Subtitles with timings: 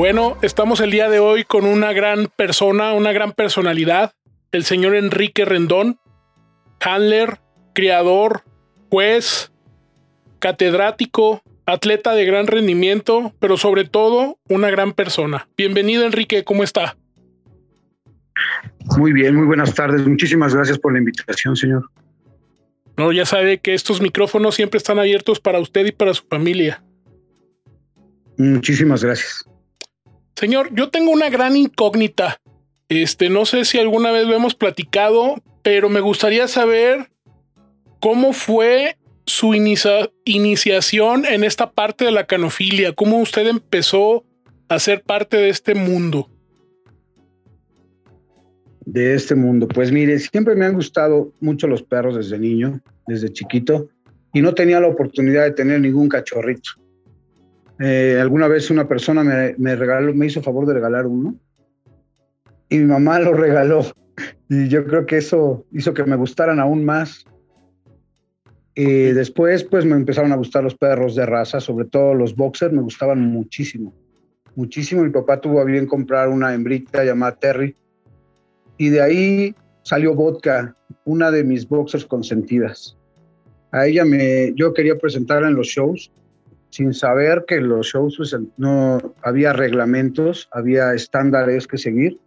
[0.00, 4.14] Bueno, estamos el día de hoy con una gran persona, una gran personalidad,
[4.50, 5.98] el señor Enrique Rendón,
[6.80, 7.38] handler,
[7.74, 8.42] criador,
[8.88, 9.52] juez,
[10.38, 15.50] catedrático, atleta de gran rendimiento, pero sobre todo una gran persona.
[15.54, 16.96] Bienvenido Enrique, ¿cómo está?
[18.96, 20.06] Muy bien, muy buenas tardes.
[20.06, 21.90] Muchísimas gracias por la invitación, señor.
[22.96, 26.82] No, ya sabe que estos micrófonos siempre están abiertos para usted y para su familia.
[28.38, 29.44] Muchísimas gracias.
[30.34, 32.40] Señor, yo tengo una gran incógnita.
[32.88, 37.10] Este, no sé si alguna vez lo hemos platicado, pero me gustaría saber
[38.00, 44.24] cómo fue su iniciación en esta parte de la canofilia, cómo usted empezó
[44.68, 46.28] a ser parte de este mundo.
[48.84, 53.32] De este mundo, pues mire, siempre me han gustado mucho los perros desde niño, desde
[53.32, 53.88] chiquito,
[54.32, 56.70] y no tenía la oportunidad de tener ningún cachorrito.
[57.80, 61.34] Eh, alguna vez una persona me, me regaló, me hizo favor de regalar uno,
[62.68, 63.84] y mi mamá lo regaló.
[64.48, 67.24] Y yo creo que eso hizo que me gustaran aún más
[68.74, 72.72] y después, pues me empezaron a gustar los perros de raza, sobre todo los boxers,
[72.72, 73.92] me gustaban muchísimo,
[74.54, 75.02] muchísimo.
[75.02, 77.74] Mi papá tuvo a bien comprar una hembrita llamada Terry.
[78.78, 82.96] Y de ahí salió Vodka, una de mis boxers consentidas.
[83.72, 86.10] A ella me, yo quería presentarla en los shows,
[86.70, 92.18] sin saber que los shows pues, no había reglamentos, había estándares que seguir.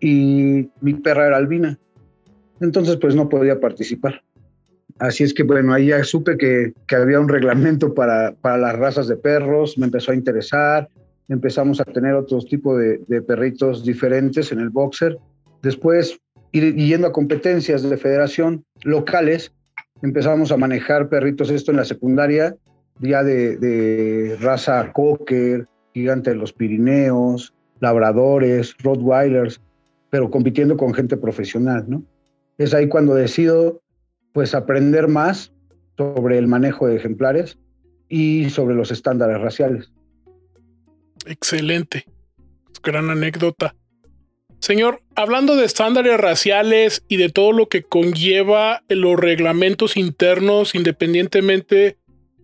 [0.00, 1.78] Y mi perra era albina.
[2.60, 4.22] Entonces, pues no podía participar.
[4.98, 8.78] Así es que, bueno, ahí ya supe que, que había un reglamento para, para, las
[8.78, 10.88] razas de perros, me empezó a interesar,
[11.30, 15.16] empezamos a tener otros tipos de, perritos diferentes en el boxer.
[15.62, 16.18] Después,
[16.52, 19.52] yendo a competencias de federación locales,
[20.02, 22.56] empezamos a manejar perritos, esto en la secundaria,
[22.98, 29.60] ya de, de raza cocker, gigante de los Pirineos, labradores, rottweilers,
[30.10, 32.02] pero compitiendo con gente profesional, ¿no?
[32.58, 33.80] Es ahí cuando decido
[34.32, 35.52] pues aprender más
[35.96, 37.58] sobre el manejo de ejemplares
[38.08, 39.90] y sobre los estándares raciales.
[41.26, 42.04] Excelente.
[42.82, 43.74] Gran anécdota.
[44.58, 51.96] Señor, hablando de estándares raciales y de todo lo que conlleva los reglamentos internos, independientemente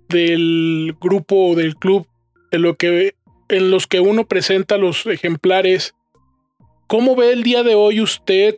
[0.08, 2.06] del grupo o del club
[2.50, 3.14] en, lo que,
[3.48, 5.94] en los que uno presenta los ejemplares,
[6.86, 8.54] ¿cómo ve el día de hoy usted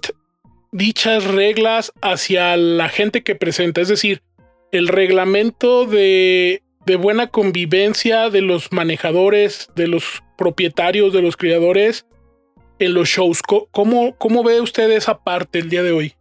[0.72, 4.22] dichas reglas hacia la gente que presenta, es decir,
[4.70, 12.06] el reglamento de, de buena convivencia de los manejadores, de los propietarios, de los criadores
[12.78, 13.42] en los shows.
[13.42, 16.14] ¿Cómo, cómo ve usted esa parte el día de hoy?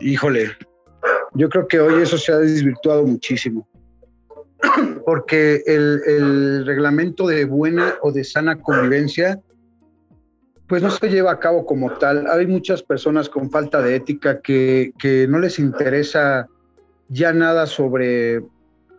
[0.00, 0.52] Híjole,
[1.36, 3.66] yo creo que hoy eso se ha desvirtuado muchísimo.
[5.04, 9.40] Porque el, reglamento de buena o de sana convivencia
[10.66, 12.26] pues no se lleva a cabo como tal.
[12.26, 16.48] Hay muchas personas con falta de ética que, que no les interesa
[17.08, 18.42] ya nada sobre,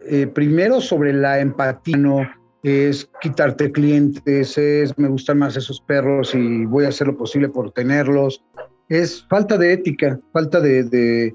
[0.06, 2.22] eh, primero sobre la empatía, no
[2.64, 7.50] es quitarte clientes, es me gustan más esos perros y voy a hacer lo posible
[7.50, 8.44] por tenerlos.
[8.90, 11.34] Es falta de ética, falta de,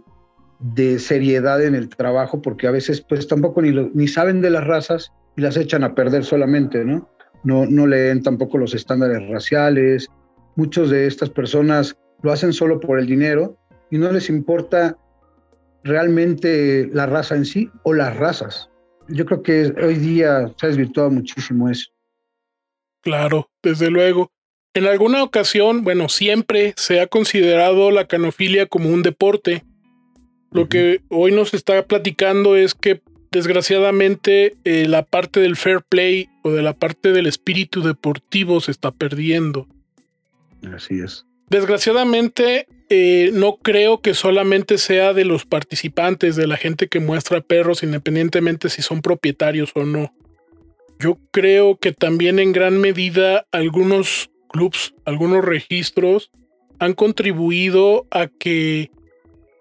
[0.62, 4.50] de seriedad en el trabajo, porque a veces pues tampoco ni, lo, ni saben de
[4.50, 7.08] las razas y las echan a perder solamente, ¿no?
[7.44, 10.08] No, no leen tampoco los estándares raciales,
[10.54, 13.56] Muchos de estas personas lo hacen solo por el dinero
[13.90, 14.98] y no les importa
[15.82, 18.68] realmente la raza en sí o las razas.
[19.08, 21.90] Yo creo que hoy día se ha desvirtuado muchísimo eso.
[23.02, 24.30] Claro, desde luego.
[24.74, 29.64] En alguna ocasión, bueno, siempre se ha considerado la canofilia como un deporte.
[30.52, 30.68] Lo uh -huh.
[30.68, 33.00] que hoy nos está platicando es que
[33.30, 38.70] desgraciadamente eh, la parte del fair play o de la parte del espíritu deportivo se
[38.70, 39.66] está perdiendo.
[40.74, 41.26] Así es.
[41.48, 47.40] Desgraciadamente, eh, no creo que solamente sea de los participantes, de la gente que muestra
[47.40, 50.14] perros, independientemente si son propietarios o no.
[50.98, 56.30] Yo creo que también en gran medida algunos clubs, algunos registros
[56.78, 58.90] han contribuido a que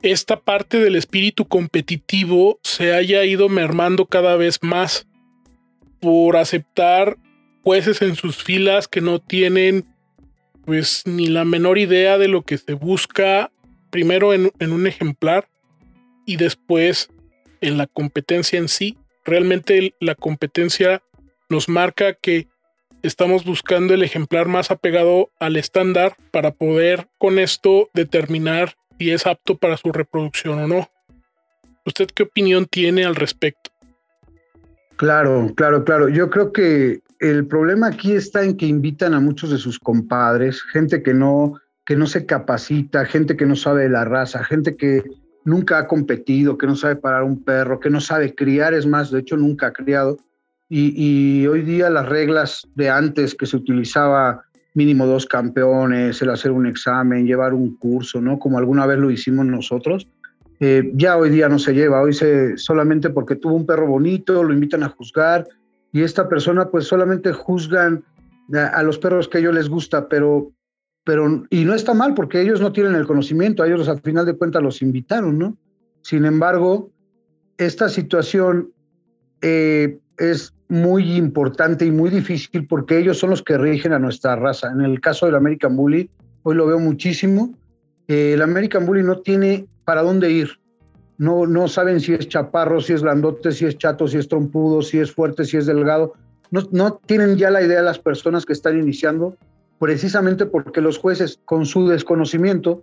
[0.01, 5.07] esta parte del espíritu competitivo se haya ido mermando cada vez más
[5.99, 7.17] por aceptar
[7.63, 9.85] jueces en sus filas que no tienen
[10.65, 13.51] pues ni la menor idea de lo que se busca
[13.91, 15.47] primero en, en un ejemplar
[16.25, 17.09] y después
[17.61, 18.97] en la competencia en sí.
[19.23, 21.03] Realmente la competencia
[21.49, 22.47] nos marca que
[23.03, 29.25] estamos buscando el ejemplar más apegado al estándar para poder con esto determinar si es
[29.25, 30.87] apto para su reproducción o no.
[31.87, 33.71] ¿Usted qué opinión tiene al respecto?
[34.95, 36.07] Claro, claro, claro.
[36.07, 40.61] Yo creo que el problema aquí está en que invitan a muchos de sus compadres,
[40.61, 44.75] gente que no, que no se capacita, gente que no sabe de la raza, gente
[44.75, 45.01] que
[45.45, 49.09] nunca ha competido, que no sabe parar un perro, que no sabe criar, es más,
[49.09, 50.17] de hecho nunca ha criado.
[50.69, 54.43] Y, hoy día las reglas de antes que se utilizaba
[54.73, 58.39] mínimo dos campeones, el hacer un examen, llevar un curso, ¿no?
[58.39, 60.07] Como alguna vez lo hicimos nosotros,
[60.59, 64.43] eh, ya hoy día no se lleva, hoy se solamente porque tuvo un perro bonito,
[64.43, 65.47] lo invitan a juzgar
[65.91, 68.03] y esta persona pues solamente juzgan
[68.53, 70.51] a, los perros que a ellos les gusta, pero,
[71.03, 74.25] pero, y no está mal porque ellos no tienen el conocimiento, a ellos al final
[74.25, 75.57] de cuentas los invitaron, ¿no?
[76.03, 76.91] Sin embargo,
[77.57, 78.71] esta situación
[79.41, 84.37] eh, es muy importante y muy difícil porque ellos son los que rigen a nuestra
[84.37, 84.71] raza.
[84.71, 86.09] En el caso del American Bully,
[86.43, 87.53] hoy lo veo muchísimo.
[88.07, 90.49] Eh, el American Bully no tiene para dónde ir.
[91.17, 94.81] No, no saben si es chaparro, si es grandote, si es chato, si es trompudo,
[94.81, 96.13] si es fuerte, si es delgado.
[96.51, 99.35] No, no tienen ya la idea las personas que están iniciando,
[99.77, 102.81] precisamente porque los jueces, con su desconocimiento,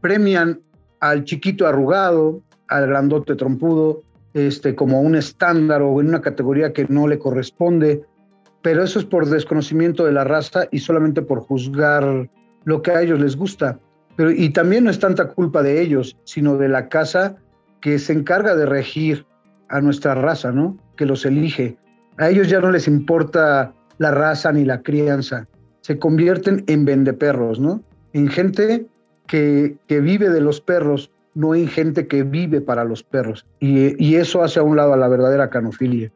[0.00, 0.60] premian
[1.00, 4.02] al chiquito arrugado, al grandote trompudo,
[4.46, 8.02] este, como un estándar o en una categoría que no le corresponde,
[8.62, 12.28] pero eso es por desconocimiento de la raza y solamente por juzgar
[12.64, 13.78] lo que a ellos les gusta.
[14.16, 17.36] Pero, y también no es tanta culpa de ellos, sino de la casa
[17.80, 19.26] que se encarga de regir
[19.68, 20.76] a nuestra raza, ¿no?
[20.96, 21.76] Que los elige.
[22.16, 25.46] A ellos ya no les importa la raza ni la crianza.
[25.82, 27.82] Se convierten en vendeperros, ¿no?
[28.12, 28.86] En gente
[29.26, 33.46] que, que vive de los perros no hay gente que vive para los perros.
[33.60, 36.10] Y, eso hace a un lado a la verdadera canofilia.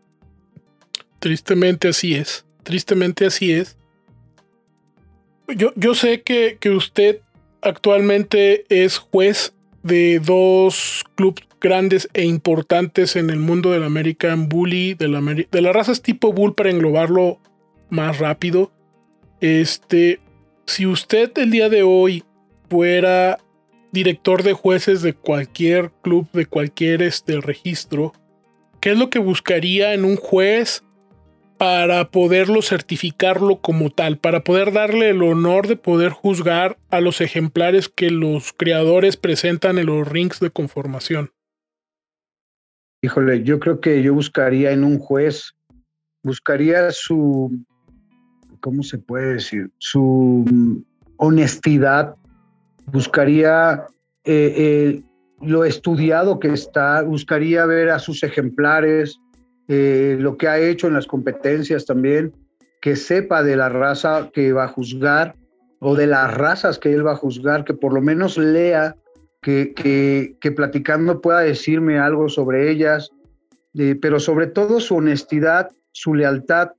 [1.20, 2.44] Tristemente así es.
[2.64, 3.78] Tristemente así es.
[5.46, 7.20] Yo, yo sé que, que usted
[7.60, 9.54] actualmente es juez
[9.84, 15.60] de dos clubes grandes e importantes en el mundo del American Bully, de la, de
[15.62, 17.38] las razas tipo Bull para englobarlo
[17.90, 18.72] más rápido.
[19.40, 20.18] Este,
[20.66, 22.24] si usted el día de hoy
[22.68, 23.38] fuera
[23.92, 28.12] director de jueces de cualquier club, de cualquier este, registro,
[28.80, 30.82] ¿qué es lo que buscaría en un juez
[31.58, 37.20] para poderlo certificarlo como tal, para poder darle el honor de poder juzgar a los
[37.20, 41.30] ejemplares que los creadores presentan en los rings de conformación?
[43.02, 45.54] Híjole, yo creo que yo buscaría en un juez,
[46.22, 47.64] buscaría su,
[48.60, 49.70] ¿cómo se puede decir?
[49.78, 50.84] Su
[51.18, 52.16] honestidad
[52.86, 53.86] buscaría
[54.24, 55.02] eh, eh,
[55.40, 59.18] lo estudiado que está, buscaría ver a sus ejemplares,
[59.68, 62.32] eh, lo que ha hecho en las competencias también,
[62.80, 65.34] que sepa de la raza que va a juzgar
[65.80, 68.96] o de las razas que él va a juzgar, que por lo menos lea,
[69.40, 73.10] que, que, platicando pueda decirme algo sobre ellas,
[74.00, 76.70] pero sobre todo su honestidad, su lealtad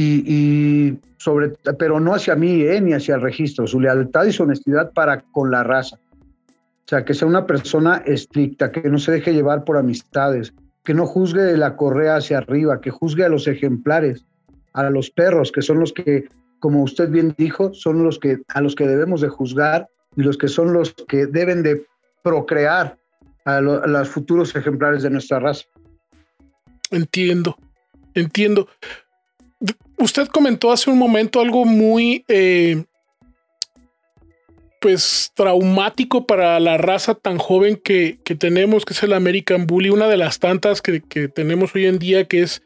[0.00, 4.44] y, sobre, pero no hacia mí eh, ni hacia el registro, su lealtad y su
[4.44, 5.96] honestidad para con la raza.
[5.96, 10.94] O sea, que sea una persona estricta, que no se deje llevar por amistades, que
[10.94, 14.24] no juzgue de la correa hacia arriba, que juzgue a los ejemplares,
[14.72, 16.28] a los perros, que son los que,
[16.60, 20.38] como usted bien dijo, son los que a los que debemos de juzgar y los
[20.38, 21.84] que son los que deben de
[22.22, 22.96] procrear
[23.44, 25.64] a, a los futuros ejemplares de nuestra raza.
[26.90, 27.56] Entiendo,
[28.14, 28.68] entiendo
[29.98, 32.84] usted comentó hace un momento algo muy, eh,
[34.80, 40.08] pues, traumático para la raza tan joven que, tenemos, que es el American Bully, una
[40.08, 42.62] de las tantas que, tenemos hoy en día, que es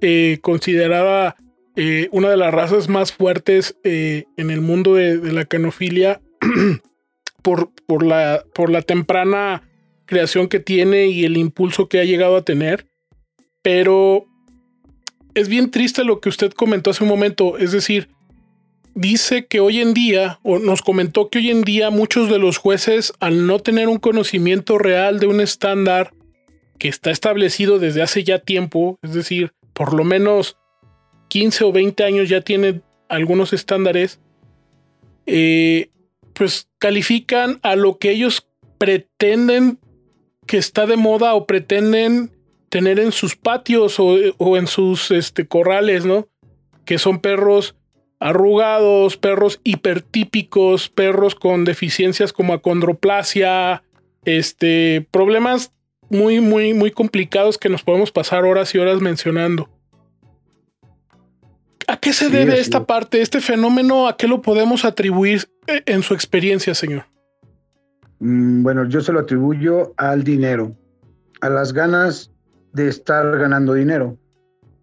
[0.00, 1.36] eh, considerada
[1.76, 6.20] eh, una de las razas más fuertes en el mundo de, la canofilia
[7.42, 9.62] por, por, la, por la temprana
[10.06, 12.86] creación que tiene y el impulso que ha llegado a tener.
[13.62, 14.26] Pero
[15.34, 18.08] es bien triste lo que usted comentó hace un momento, es decir,
[18.94, 22.58] dice que hoy en día, o nos comentó que hoy en día muchos de los
[22.58, 26.12] jueces, al no tener un conocimiento real de un estándar
[26.78, 30.56] que está establecido desde hace ya tiempo, es decir, por lo menos
[31.28, 34.20] 15 o 20 años ya tienen algunos estándares,
[35.26, 35.90] eh,
[36.32, 38.46] pues califican a lo que ellos
[38.78, 39.78] pretenden
[40.46, 42.32] que está de moda o pretenden
[42.70, 46.28] tener en sus patios o, en sus este, corrales, ¿no?
[46.86, 47.76] Que son perros
[48.20, 53.82] arrugados, perros hipertípicos, perros con deficiencias como acondroplasia,
[54.24, 55.72] este, problemas
[56.10, 59.68] muy, muy, muy complicados que nos podemos pasar horas y horas mencionando.
[61.88, 64.06] ¿A qué se debe esta parte, este fenómeno?
[64.06, 67.06] ¿A qué lo podemos atribuir eh, en su experiencia, señor?
[68.20, 70.76] Mm, bueno, yo se lo atribuyo al dinero,
[71.40, 72.30] a las ganas
[72.72, 74.16] de estar ganando dinero,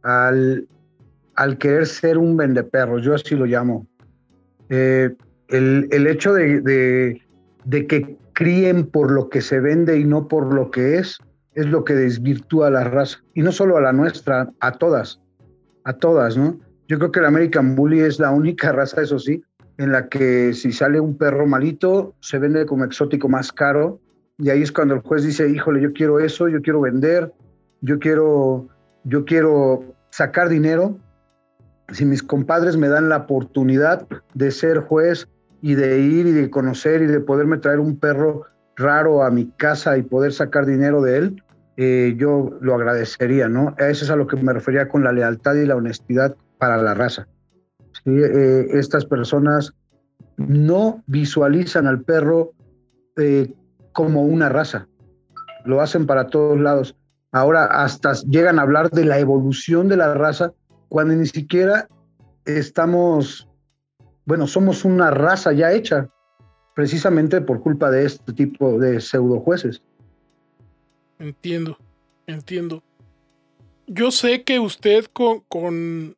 [0.03, 0.67] al,
[1.36, 3.88] al querer ser un vendeperros, yo así lo llamo.
[4.70, 5.13] Eh,
[5.50, 7.22] el, el, hecho de,
[7.63, 11.17] de, que críen por lo que se vende y no por lo que es,
[11.53, 13.20] es lo que desvirtúa la raza.
[13.34, 15.20] Y no solo a la nuestra, a todas,
[15.86, 16.60] a todas, ¿no?
[16.88, 19.44] Yo creo que el American Bully es la única raza, eso sí,
[19.77, 24.00] en la que si sale un perro malito, se vende como exótico más caro.
[24.38, 27.32] Y ahí es cuando el juez dice, híjole, yo quiero eso, yo quiero vender,
[27.81, 28.67] yo quiero,
[29.03, 30.98] yo quiero sacar dinero.
[31.89, 35.27] Si mis compadres me dan la oportunidad de ser juez
[35.62, 38.43] y de ir y de conocer y de poderme traer un perro
[38.75, 41.43] raro a mi casa y poder sacar dinero de él,
[41.77, 43.75] eh, yo lo agradecería, ¿no?
[43.77, 46.93] Eso es a lo que me refería con la lealtad y la honestidad para la
[46.93, 47.27] raza.
[48.05, 49.74] Eh, estas personas
[50.38, 52.53] no visualizan al perro
[53.15, 53.53] eh,
[53.93, 54.88] como una raza,
[55.65, 56.97] lo hacen para todos lados.
[57.31, 60.53] Ahora hasta llegan a hablar de la evolución de la raza
[60.89, 61.88] cuando ni siquiera
[62.46, 63.48] estamos,
[64.25, 66.10] bueno, somos una raza ya hecha,
[66.74, 69.81] precisamente por culpa de este tipo de pseudo jueces.
[71.19, 71.77] Entiendo,
[72.27, 72.84] entiendo.
[73.88, 76.17] Yo sé que usted con, con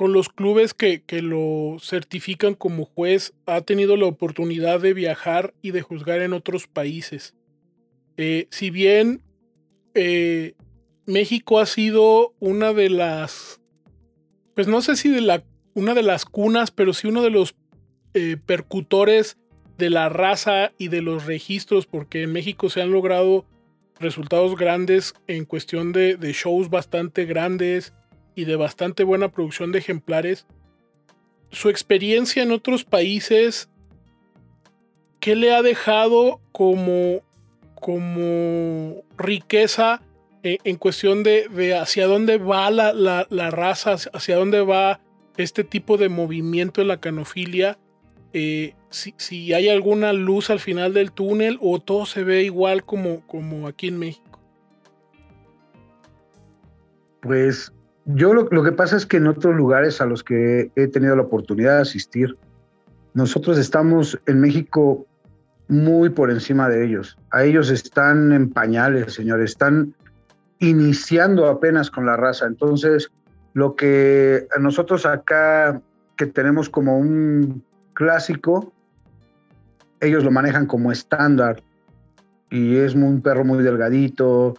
[0.00, 5.72] con los clubes que, lo certifican como juez, ha tenido la oportunidad de viajar y
[5.72, 7.34] de juzgar en otros países.
[8.16, 9.20] Eh, si bien
[9.94, 10.54] eh,
[11.06, 13.60] México ha sido una de las,
[14.54, 15.44] pues no sé si de la,
[15.74, 17.54] una de las cunas, pero sí uno de los
[18.14, 19.36] eh, percutores
[19.78, 23.46] de la raza y de los registros, porque en México se han logrado
[23.98, 27.92] resultados grandes en cuestión de, de shows bastante grandes,
[28.34, 30.46] y de bastante buena producción de ejemplares,
[31.50, 33.68] su experiencia en otros países,
[35.18, 37.22] ¿qué le ha dejado como,
[37.80, 40.02] como riqueza
[40.42, 45.00] en, cuestión de, hacia dónde va la, la, raza, hacia dónde va
[45.36, 47.78] este tipo de movimiento en la canofilia?
[48.32, 52.84] Eh, si, si, hay alguna luz al final del túnel o todo se ve igual
[52.84, 54.40] como, como aquí en México.
[57.20, 57.72] Pues
[58.06, 61.22] yo lo, que pasa es que en otros lugares a los que he tenido la
[61.22, 62.36] oportunidad de asistir,
[63.14, 65.06] nosotros estamos en México
[65.70, 67.16] muy por encima de ellos.
[67.30, 69.94] A ellos están en pañales, señores, están
[70.58, 72.46] iniciando apenas con la raza.
[72.46, 73.10] Entonces,
[73.54, 75.80] lo que nosotros acá
[76.16, 78.72] que tenemos como un clásico,
[80.00, 81.62] ellos lo manejan como estándar
[82.50, 84.54] y es un perro muy delgadito,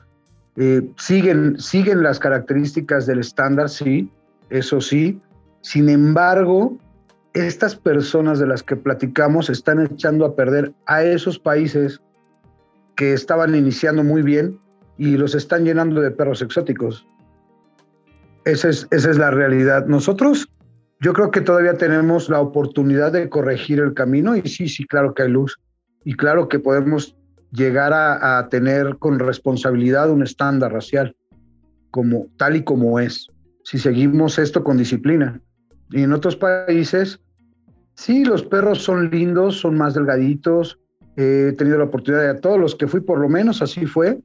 [0.56, 4.10] eh, siguen, siguen las características del estándar, sí,
[4.50, 5.20] eso sí.
[5.62, 6.78] Sin embargo,
[7.34, 12.02] estas personas de las que platicamos están echando a perder a esos países
[12.96, 14.60] que estaban iniciando muy bien
[14.98, 17.08] y los están llenando de perros exóticos.
[18.46, 19.86] Esa es, esa es la realidad.
[19.86, 20.50] Nosotros,
[21.00, 25.14] yo creo que todavía tenemos la oportunidad de corregir el camino y sí, sí, claro
[25.14, 25.58] que hay luz
[26.04, 27.16] y claro que podemos
[27.52, 31.16] llegar a, tener con responsabilidad un estándar racial,
[31.92, 33.28] como tal y como es,
[33.64, 35.42] si seguimos esto con disciplina.
[35.92, 37.20] Y en otros países,
[37.96, 40.80] sí, los perros son lindos, son más delgaditos.
[41.18, 44.20] he tenido la oportunidad de a todos los que fui, por lo menos así fue.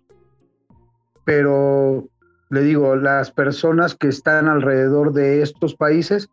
[1.25, 2.09] Pero
[2.51, 6.29] le digo, las personas que están alrededor de estos países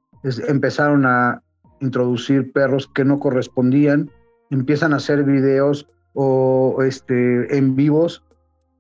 [0.48, 1.42] empezaron a
[1.80, 4.10] introducir perros que no correspondían,
[4.52, 8.24] empiezan a hacer videos o este, en vivos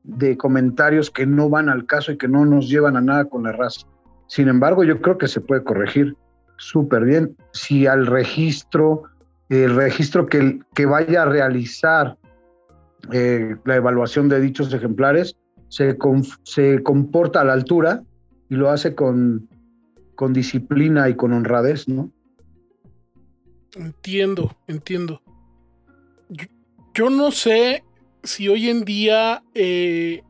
[0.03, 3.43] de comentarios que no van al caso y que no nos llevan a nada con
[3.43, 3.87] la raza.
[4.27, 6.15] Sin embargo, yo creo que se puede corregir
[6.57, 9.03] súper bien si al registro,
[9.49, 12.17] el registro que, que vaya a realizar
[13.11, 15.35] eh, la evaluación de dichos ejemplares
[15.69, 15.97] se,
[16.43, 18.03] se comporta a la altura
[18.49, 19.49] y lo hace con,
[20.15, 22.11] con disciplina y con honradez, ¿no?
[23.75, 25.21] Entiendo, entiendo
[26.93, 27.83] yo no sé
[28.23, 30.21] si hoy en día eh,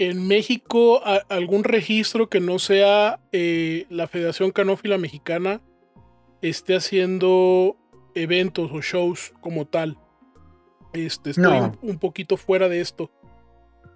[0.00, 5.60] en México algún registro que no sea eh, la Federación Canófila Mexicana
[6.40, 7.76] esté haciendo
[8.14, 9.98] eventos o shows como tal.
[10.94, 13.10] Este, estoy un poquito fuera de esto.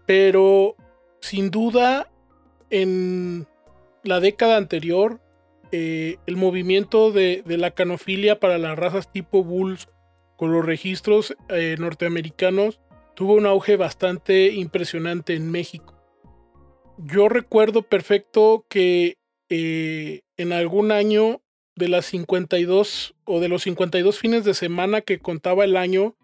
[0.07, 0.77] Pero
[1.21, 2.13] sin duda,
[2.69, 3.47] en
[4.03, 5.23] la década anterior,
[5.73, 9.89] eh, el movimiento de, de, la canofilia para las razas tipo Bulls
[10.37, 12.79] con los registros eh, norteamericanos
[13.15, 15.94] tuvo un auge bastante impresionante en México.
[16.99, 19.17] Yo recuerdo perfecto que
[19.49, 21.41] eh, en algún año
[21.77, 26.15] de las 52 o de los 52 fines de semana que contaba el año,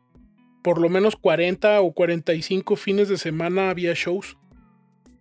[0.62, 4.36] por lo menos 40 o 45 fines de semana había shows.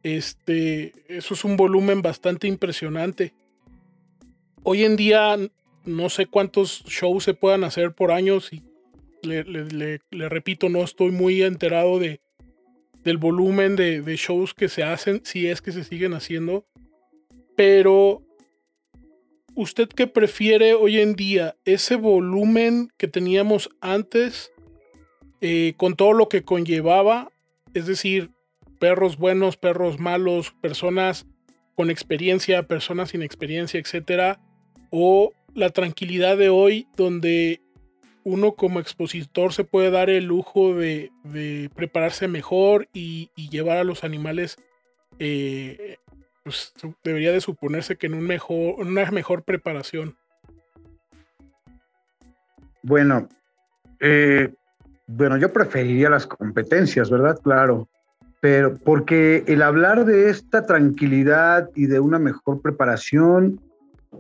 [0.03, 3.33] Este, eso es un volumen bastante impresionante.
[4.63, 5.37] Hoy en día
[5.85, 8.39] no sé cuántos shows se puedan hacer por año.
[8.39, 8.63] Si
[9.23, 12.21] le, repito, no estoy muy enterado de,
[13.03, 16.65] del volumen de, shows que se hacen, si es que se siguen haciendo.
[17.55, 18.23] Pero,
[19.55, 21.55] ¿usted qué prefiere hoy en día?
[21.65, 24.51] ¿Ese volumen que teníamos antes,
[25.41, 27.31] eh, con todo lo que conllevaba?
[27.73, 28.31] Es decir,
[28.79, 31.25] perros buenos, perros malos, personas
[31.75, 34.41] con experiencia, personas sin experiencia, etcétera,
[34.89, 37.61] o la tranquilidad de hoy donde
[38.29, 41.11] uno como expositor se puede dar el lujo de,
[41.75, 44.57] prepararse mejor y, llevar a los animales,
[45.17, 45.97] eh,
[46.43, 50.15] pues debería de suponerse que en, un mejor, una mejor preparación.
[52.83, 53.27] Bueno,
[53.99, 54.53] eh,
[55.07, 57.39] bueno, yo preferiría las competencias, ¿verdad?
[57.43, 57.89] Claro.
[58.41, 63.59] Pero porque el hablar de esta tranquilidad y de una mejor preparación,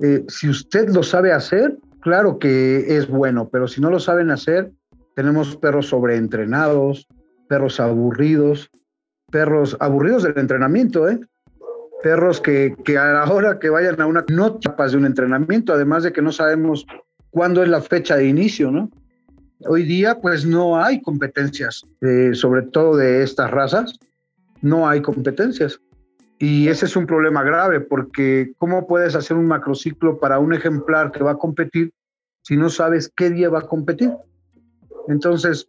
[0.01, 4.31] eh, si usted lo sabe hacer, claro que es bueno, pero si no lo saben
[4.31, 4.71] hacer,
[5.15, 7.07] tenemos perros sobreentrenados,
[7.47, 8.69] perros aburridos,
[9.31, 11.19] perros aburridos del entrenamiento, ¿eh?
[12.01, 15.73] Perros que, que a la hora que vayan a una no tapas de un entrenamiento,
[15.73, 16.85] además de que no sabemos
[17.29, 18.89] cuándo es la fecha de inicio, ¿no?
[19.65, 23.99] Hoy día, pues no hay competencias, eh, sobre todo de estas razas,
[24.61, 25.81] no hay competencias.
[26.39, 31.11] Y ese es un problema grave porque ¿cómo puedes hacer un macrociclo para un ejemplar
[31.11, 31.91] que va a competir
[32.43, 34.13] si no sabes qué día va a competir?
[35.09, 35.67] Entonces,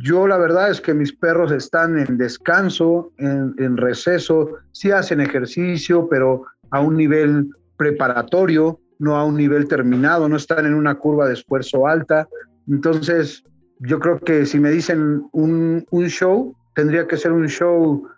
[0.00, 6.08] yo la verdad es que mis perros están en descanso, en, receso, sí hacen ejercicio,
[6.08, 11.28] pero a un nivel preparatorio, no a un nivel terminado, no están en una curva
[11.28, 12.28] de esfuerzo alta.
[12.68, 13.44] Entonces,
[13.78, 18.08] yo creo que si me dicen un, un show, tendría que ser un show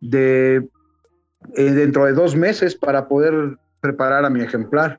[0.00, 0.68] de
[1.56, 4.98] eh, dentro de dos meses para poder preparar a mi ejemplar.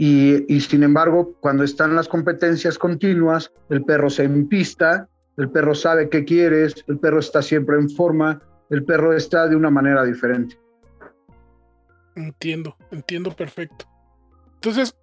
[0.00, 6.08] Y, sin embargo, cuando están las competencias continuas, el perro se empista, el perro sabe
[6.08, 8.40] qué quieres, el perro está siempre en forma,
[8.70, 10.56] el perro está de una manera diferente.
[12.14, 13.86] Entiendo, entiendo perfecto.
[14.54, 14.96] Entonces,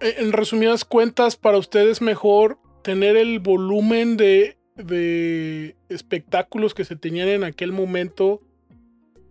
[0.00, 6.96] eh, en resumidas cuentas, para ustedes mejor tener el volumen de, de espectáculos que se
[6.96, 8.40] tenían en aquel momento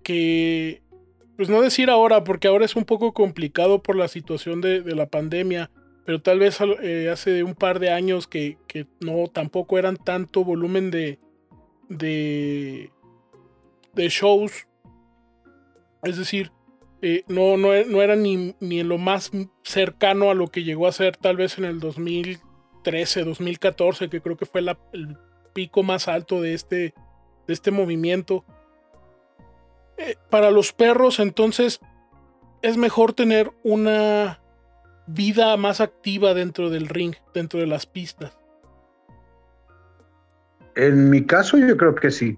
[0.06, 0.84] que,
[1.36, 5.08] pues no decir ahora, porque ahora es un poco complicado por la situación de, la
[5.08, 5.72] pandemia,
[6.06, 8.58] pero tal vez eh, hace un par de años que,
[9.02, 11.20] no tampoco eran tanto volumen de,
[11.90, 12.92] de,
[13.94, 14.68] de shows.
[16.04, 16.52] Es decir,
[17.02, 19.32] eh, no, no, no, era ni, ni, en lo más
[19.64, 24.38] cercano a lo que llegó a ser tal vez en el 2013, 2014, que creo
[24.38, 25.18] que fue el
[25.54, 26.94] pico más alto de este,
[27.48, 28.46] de este movimiento.
[29.98, 31.80] Eh, para los perros, entonces,
[32.62, 34.42] es mejor tener una
[35.08, 38.38] vida más activa dentro del ring, dentro de las pistas.
[40.76, 42.38] En mi caso, yo creo que sí.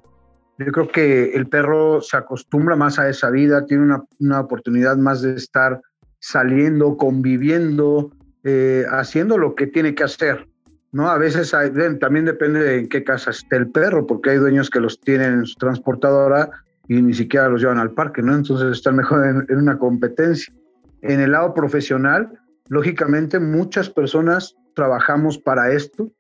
[0.60, 5.22] Yo creo que el perro se acostumbra más a esa vida, tiene una, oportunidad más
[5.22, 5.82] de estar
[6.20, 8.12] saliendo, conviviendo,
[8.44, 10.48] eh, haciendo lo que tiene que hacer.
[10.92, 11.10] ¿no?
[11.10, 11.52] A veces
[12.00, 15.34] también depende de en qué casa esté el perro, porque hay dueños que los tienen
[15.34, 16.50] en su transportadora
[16.88, 18.34] y ni siquiera los llevan al parque, ¿no?
[18.34, 20.54] Entonces están mejor en, una competencia.
[21.02, 22.32] En el lado profesional,
[22.70, 26.12] lógicamente muchas personas trabajamos para esto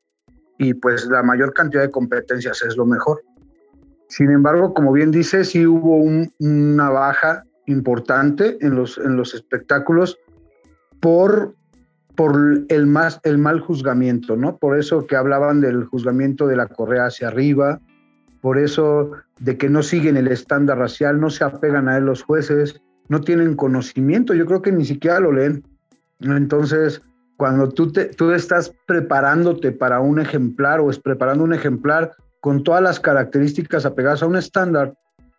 [0.57, 3.21] y pues la mayor cantidad de competencias es lo mejor.
[4.09, 5.97] Sin embargo, como bien dice, sí hubo
[6.39, 10.17] una baja importante en los, en los espectáculos
[10.99, 11.55] por,
[12.15, 14.57] por el, más, el mal juzgamiento, ¿no?
[14.57, 17.79] Por eso que hablaban del juzgamiento de la correa hacia arriba,
[18.47, 22.23] por eso de que no siguen el estándar racial, no se apegan a él los
[22.23, 22.79] jueces,
[23.09, 25.65] no tienen conocimiento, yo creo que ni siquiera lo leen.
[26.21, 27.01] Entonces,
[27.35, 32.63] cuando tú, te, tú estás preparándote para un ejemplar o es preparando un ejemplar con
[32.63, 34.93] todas las características apegadas a un estándar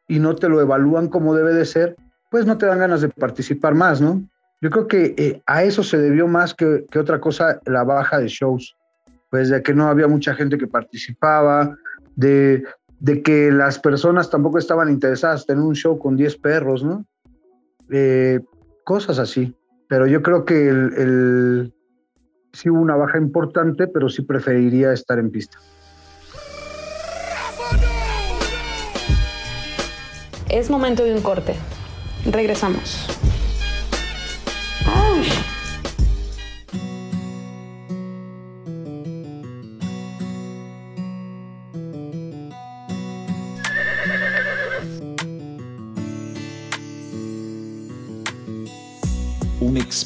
[0.06, 1.96] y no te lo evalúan como debe de ser,
[2.30, 4.22] pues no te dan ganas de participar más, ¿no?
[4.60, 8.18] Yo creo que eh, a eso se debió más que, que otra cosa la baja
[8.18, 8.76] de shows,
[9.30, 11.74] pues de que no había mucha gente que participaba,
[12.18, 12.64] de
[13.00, 17.04] de que las personas tampoco estaban interesadas en un show con 10 perros, ¿no?
[17.90, 18.40] Eh,
[18.84, 19.54] cosas así.
[19.88, 21.74] Pero yo creo que el, el,
[22.52, 25.58] sí hubo una baja importante, pero sí preferiría estar en pista.
[30.50, 31.54] Es momento de un corte.
[32.24, 33.17] Regresamos.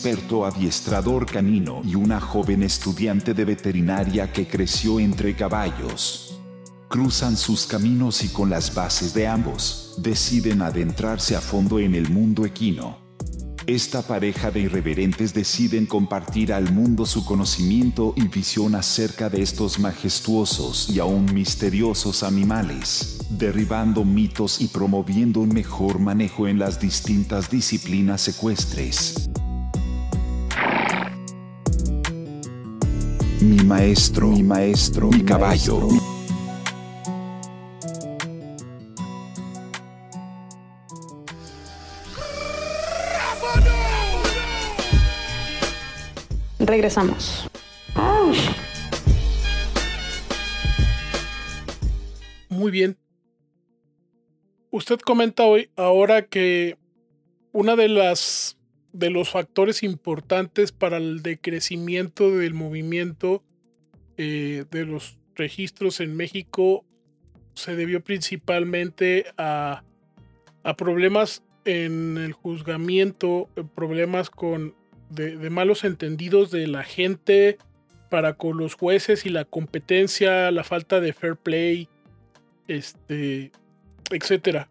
[0.02, 6.40] Experto adiestrador canino y una joven estudiante de veterinaria que creció entre caballos.
[6.88, 12.10] Cruzan sus caminos y con las bases de ambos, deciden adentrarse a fondo en el
[12.10, 12.98] mundo equino.
[13.68, 19.78] Esta pareja de irreverentes deciden compartir al mundo su conocimiento y visión acerca de estos
[19.78, 27.48] majestuosos y aún misteriosos animales, derribando mitos y promoviendo un mejor manejo en las distintas
[27.50, 29.30] disciplinas secuestres.
[33.42, 35.88] Mi maestro, mi maestro, mi caballo.
[46.60, 47.48] Regresamos.
[52.48, 52.96] Muy bien.
[54.70, 56.78] Usted comenta hoy ahora que
[57.50, 58.56] una de las
[58.92, 63.42] de los factores importantes para el decrecimiento del movimiento
[64.16, 66.84] eh, de los registros en México
[67.54, 69.82] se debió principalmente a,
[70.62, 74.74] a problemas en el juzgamiento, eh, problemas con
[75.10, 77.58] de, de, malos entendidos de la gente
[78.08, 81.88] para con los jueces y la competencia, la falta de fair play,
[82.68, 83.52] este,
[84.10, 84.68] etcétera.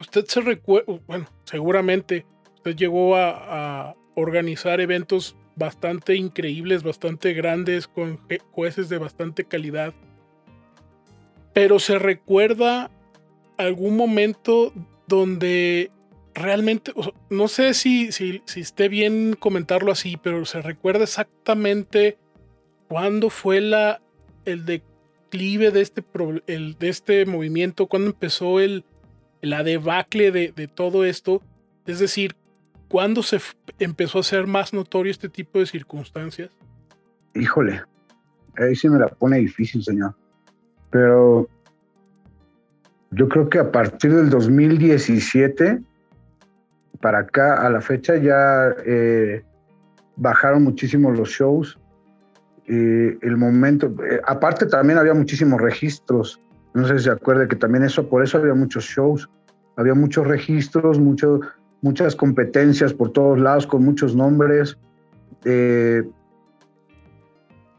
[0.00, 2.24] Usted se recuerda, bueno, seguramente
[2.58, 8.18] Usted llegó a, organizar eventos bastante increíbles, bastante grandes, con
[8.50, 9.94] jueces de bastante calidad.
[11.52, 12.90] Pero se recuerda
[13.58, 14.72] algún momento
[15.06, 15.92] donde
[16.34, 16.92] realmente,
[17.30, 22.18] no sé si, si, esté bien comentarlo así, pero se recuerda exactamente
[22.88, 24.00] cuándo fue la,
[24.46, 26.04] el declive de este,
[26.48, 28.84] de este movimiento, cuándo empezó el,
[29.42, 31.40] la debacle de, de todo esto.
[31.86, 32.34] Es decir,
[32.88, 33.38] ¿Cuándo se
[33.78, 36.50] empezó a ser más notorio este tipo de circunstancias?
[37.34, 37.82] Híjole,
[38.56, 40.14] ahí sí me la pone difícil, señor.
[40.90, 41.48] Pero
[43.10, 45.82] yo creo que a partir del 2017
[47.00, 49.42] para acá, a la fecha, ya eh,
[50.16, 51.78] bajaron muchísimo los shows.
[52.66, 56.40] el momento, eh, aparte también había muchísimos registros.
[56.74, 59.28] No sé si se acuerda que también eso, por eso había muchos shows.
[59.76, 61.40] Había muchos registros, mucho,
[61.80, 64.76] muchas competencias por todos lados con muchos nombres.
[65.44, 66.02] Eh,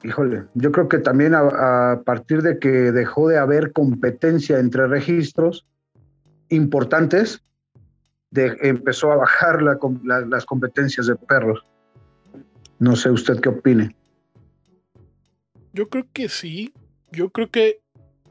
[0.03, 5.65] híjole, yo creo que también a, partir de que dejó de haber competencia entre registros
[6.49, 7.41] importantes,
[8.31, 11.63] empezó a bajar las competencias de perros.
[12.79, 13.95] No sé usted qué opine.
[15.73, 16.73] Yo creo que sí.
[17.12, 17.81] Yo creo que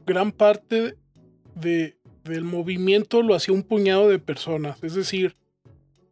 [0.05, 0.97] gran parte
[1.55, 4.83] de, del movimiento lo hacía un puñado de personas.
[4.83, 5.35] Es decir,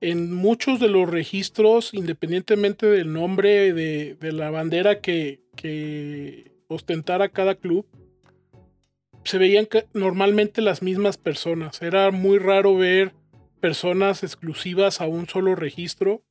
[0.02, 7.86] en muchos de los registros, independientemente del nombre de, la bandera que, ostentara cada club,
[9.24, 11.82] se veían normalmente las mismas personas.
[11.82, 13.14] Era muy raro ver
[13.60, 16.22] personas exclusivas a un solo registro.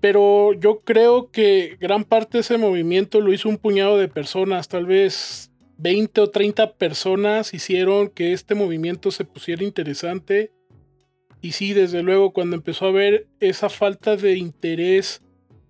[0.00, 4.68] Pero yo creo que gran parte de ese movimiento lo hizo un puñado de personas,
[4.68, 10.52] tal vez 20 o 30 personas hicieron que este movimiento se pusiera interesante
[11.44, 15.20] y sí, desde luego, cuando empezó a ver esa falta de interés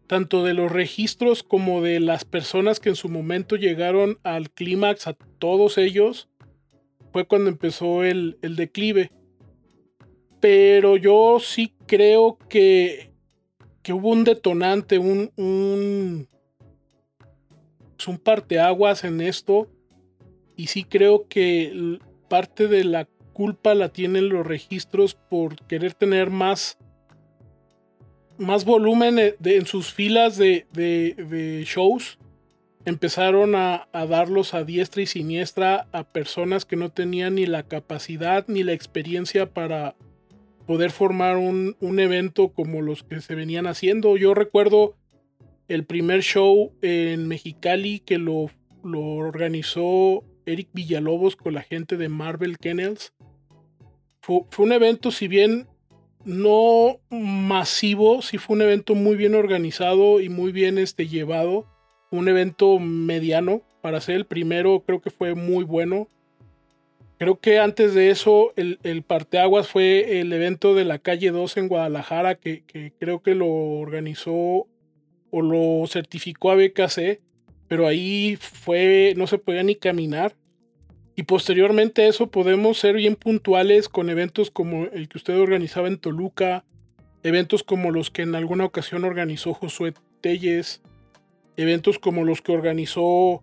[0.06, 5.08] tanto de los registros como de las personas que en su momento llegaron al clímax,
[5.08, 6.28] a todos ellos,
[7.12, 9.10] fue cuando empezó el, declive.
[10.38, 13.10] Pero yo sí creo que,
[13.82, 16.28] que hubo un detonante, un, un,
[17.96, 19.68] pues un parteaguas en esto.
[20.54, 26.30] Y sí creo que parte de la culpa la tienen los registros por querer tener
[26.30, 26.78] más,
[28.38, 32.18] más volumen en sus filas de, shows.
[32.86, 38.46] Empezaron a, darlos a diestra y siniestra a personas que no tenían ni la capacidad
[38.48, 39.96] ni la experiencia para
[40.66, 44.16] poder formar un, evento como los que se venían haciendo.
[44.16, 44.96] Yo recuerdo
[45.68, 48.50] el primer show en Mexicali que lo,
[48.82, 53.12] lo organizó Eric Villalobos con la gente de Marvel Kennels.
[54.24, 55.66] Fue, un evento, si bien
[56.24, 61.66] no masivo, sí fue un evento muy bien organizado y muy bien este, llevado.
[62.10, 63.60] Un evento mediano.
[63.82, 66.08] Para ser el primero, creo que fue muy bueno.
[67.18, 71.58] Creo que antes de eso, el, el, parteaguas fue el evento de la calle 2
[71.58, 74.66] en Guadalajara, que, que creo que lo organizó
[75.30, 77.20] o lo certificó a BKC,
[77.68, 80.34] pero ahí fue, no se podía ni caminar.
[81.16, 85.88] Y posteriormente a eso podemos ser bien puntuales con eventos como el que usted organizaba
[85.88, 86.64] en Toluca,
[87.22, 90.82] eventos como los que en alguna ocasión organizó Josué Telles,
[91.56, 93.42] eventos como los que organizó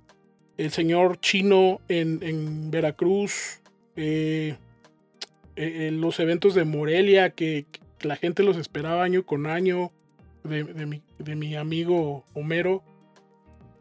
[0.58, 3.62] el señor Chino en, Veracruz,
[3.96, 4.58] eh,
[5.56, 7.66] eh, los eventos de Morelia, que,
[8.02, 9.92] la gente los esperaba año con año,
[10.44, 12.84] de, mi, de mi amigo Homero.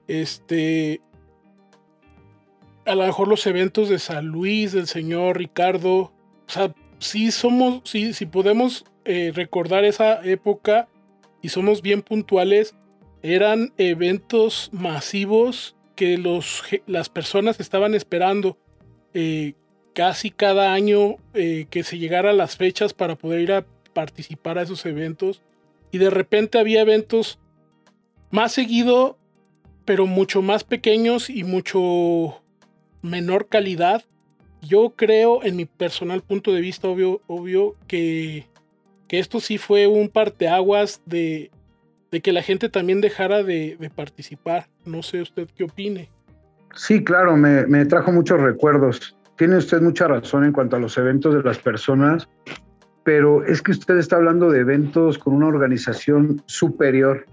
[0.09, 1.01] Este,
[2.85, 5.97] a lo mejor los eventos de San Luis, del señor Ricardo.
[5.99, 6.13] O
[6.47, 10.89] sea, sí somos, sí, si podemos eh, recordar esa época
[11.43, 12.75] y somos bien puntuales,
[13.23, 18.57] eran eventos masivos que los, las personas estaban esperando
[19.13, 19.55] eh,
[19.95, 24.59] casi cada año eh, que se llegara a las fechas para poder ir a participar
[24.59, 25.43] a esos eventos.
[25.93, 27.39] Y de repente había eventos
[28.31, 29.19] más seguido,
[29.85, 32.43] pero mucho más pequeños y mucho
[33.03, 34.05] menor calidad.
[34.63, 38.47] Yo creo, en mi personal punto de vista, obvio, obvio que,
[39.09, 41.51] que esto sí fue un parteaguas de,
[42.11, 44.67] de que la gente también dejara de, participar.
[44.85, 46.11] No sé usted qué opine.
[46.75, 49.17] Sí, claro, me, me, trajo muchos recuerdos.
[49.37, 52.29] Tiene usted mucha razón en cuanto a los eventos de las personas,
[53.03, 57.27] pero es que usted está hablando de eventos con una organización superior.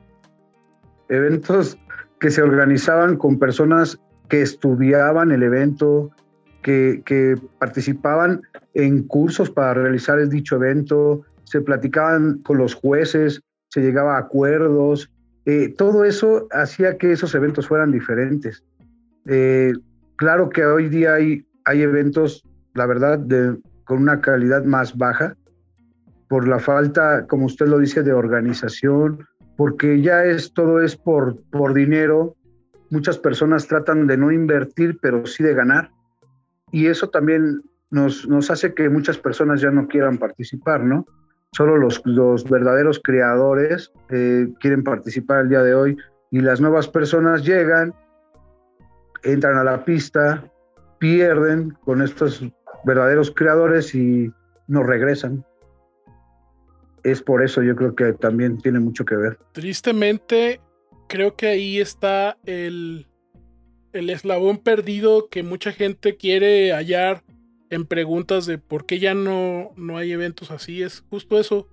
[1.10, 1.77] Eventos
[2.19, 3.99] que se organizaban con personas
[4.30, 6.12] que estudiaban el evento,
[6.62, 8.42] que, participaban
[8.74, 14.20] en cursos para realizar el dicho evento, se platicaban con los jueces, se llegaba a
[14.20, 15.10] acuerdos.
[15.46, 18.63] Eh, todo eso hacía que esos eventos fueran diferentes.
[19.28, 19.74] Eh,
[20.18, 23.26] claro que hoy día hay, hay eventos, la verdad,
[23.86, 25.36] con una calidad más baja,
[26.28, 31.42] por la falta, como usted lo dice, de organización, porque ya es todo es por,
[31.50, 32.36] por dinero,
[32.89, 35.91] muchas personas tratan de no invertir, pero sí de ganar.
[36.71, 41.06] Y eso también nos, nos hace que muchas personas ya no quieran participar, ¿no?
[41.52, 45.97] Solo los, los verdaderos creadores eh, quieren participar el día de hoy
[46.30, 47.93] y las nuevas personas llegan,
[49.23, 50.52] entran a la pista,
[51.00, 52.43] pierden con estos
[52.84, 54.32] verdaderos creadores y
[54.67, 55.45] no regresan.
[57.04, 59.39] Es por eso yo creo que también tiene mucho que ver.
[59.54, 60.60] Tristemente,
[61.08, 63.08] creo que ahí está el,
[63.93, 67.24] el eslabón perdido que mucha gente quiere hallar
[67.70, 70.84] en preguntas de por qué ya no, no hay eventos así.
[70.84, 71.67] Es justo eso.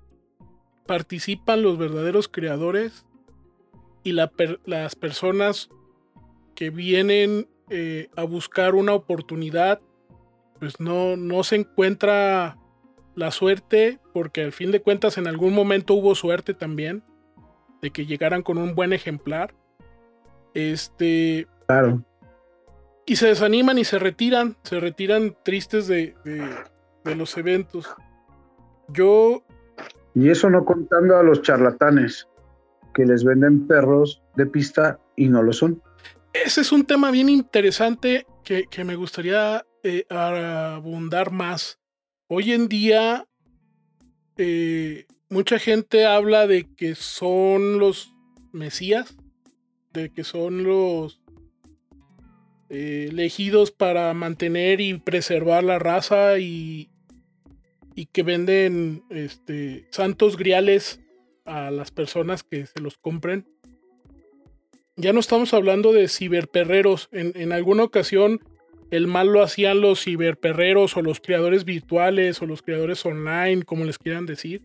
[0.87, 3.07] Participan los verdaderos creadores
[4.03, 5.71] y las personas
[6.55, 9.81] que vienen eh, a buscar una oportunidad,
[10.61, 12.59] pues no, no se encuentra
[13.15, 17.03] la suerte, porque al fin de cuentas en algún momento hubo suerte también
[17.85, 19.55] de que llegaran con un buen ejemplar.
[20.55, 21.47] Este.
[21.67, 22.03] Claro.
[23.05, 27.95] Y se desaniman y se retiran, se retiran tristes de, de, los eventos.
[28.89, 29.45] Yo.
[30.15, 32.27] Y eso no contando a los charlatanes
[32.95, 35.83] que les venden perros de pista y no lo son.
[36.33, 41.79] Ese es un tema bien interesante que, que me gustaría eh, abundar más.
[42.29, 43.27] Hoy en día
[44.39, 48.15] eh, mucha gente habla de que son los
[48.53, 49.17] Mesías,
[49.93, 51.21] de que son los
[52.71, 56.89] eh, elegidos para mantener y preservar la raza y,
[57.97, 61.01] y que venden este, santos griales
[61.45, 63.45] a las personas que se los compren.
[64.95, 67.09] Ya no estamos hablando de ciberperreros.
[67.11, 68.39] En, en alguna ocasión
[68.93, 73.85] el mal lo hacían los ciberperreros o los creadores virtuales o los creadores online, como
[73.85, 74.63] les quieran decir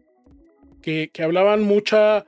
[0.81, 2.25] que, hablaban mucha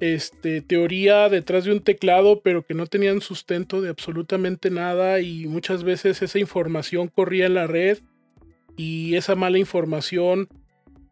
[0.00, 5.46] este, teoría detrás de un teclado, pero que no tenían sustento de absolutamente nada y
[5.46, 7.98] muchas veces esa información corría en la red
[8.76, 10.48] y esa mala información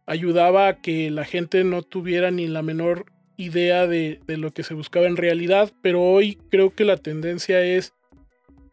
[0.05, 3.05] ayudaba a que la gente no tuviera ni la menor
[3.37, 7.63] idea de, de, lo que se buscaba en realidad, pero hoy creo que la tendencia
[7.63, 7.93] es,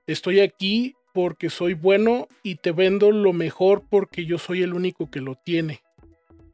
[0.07, 5.11] estoy aquí porque soy bueno y te vendo lo mejor porque yo soy el único
[5.11, 5.81] que lo tiene.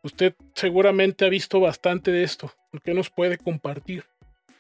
[0.07, 2.53] Usted seguramente ha visto bastante de esto.
[2.85, 4.05] ¿Qué nos puede compartir?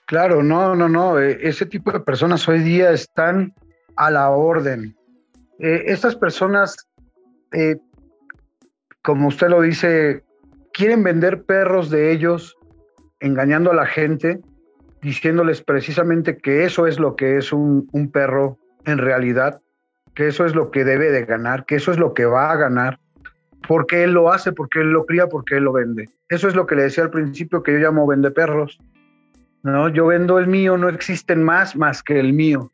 [0.07, 1.21] Claro, no, no, no.
[1.21, 3.55] Eh, ese tipo de personas hoy día están
[3.95, 4.97] a la orden.
[5.61, 6.89] Eh, estas personas,
[7.53, 7.77] eh,
[9.03, 10.25] como usted lo dice,
[10.73, 12.57] quieren vender perros de ellos,
[13.21, 14.41] engañando a la gente,
[15.01, 19.61] diciéndoles precisamente que eso es lo que es un, un perro en realidad.
[20.13, 22.57] que eso es lo que debe de ganar, que eso es lo que va a
[22.57, 22.99] ganar,
[23.67, 26.09] porque él lo hace, porque él lo cría, porque él lo vende.
[26.29, 28.79] Eso es lo que le decía al principio que yo llamo vende perros.
[29.63, 29.89] ¿no?
[29.89, 32.71] Yo vendo el mío, no existen más más que el mío.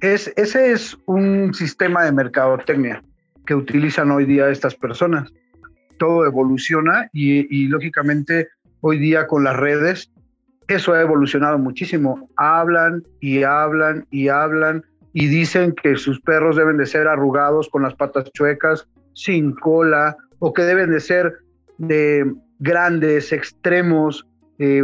[0.00, 3.02] Es, ese es un sistema de mercadotecnia
[3.46, 5.30] que utilizan hoy día estas personas.
[5.98, 8.48] Todo evoluciona y, lógicamente
[8.80, 10.10] hoy día con las redes
[10.68, 12.30] eso ha evolucionado muchísimo.
[12.36, 17.82] Hablan y hablan y hablan y dicen que sus perros deben de ser arrugados con
[17.82, 21.38] las patas chuecas, sin cola, o que deben de ser
[21.78, 24.26] de grandes, extremos,
[24.58, 24.82] eh,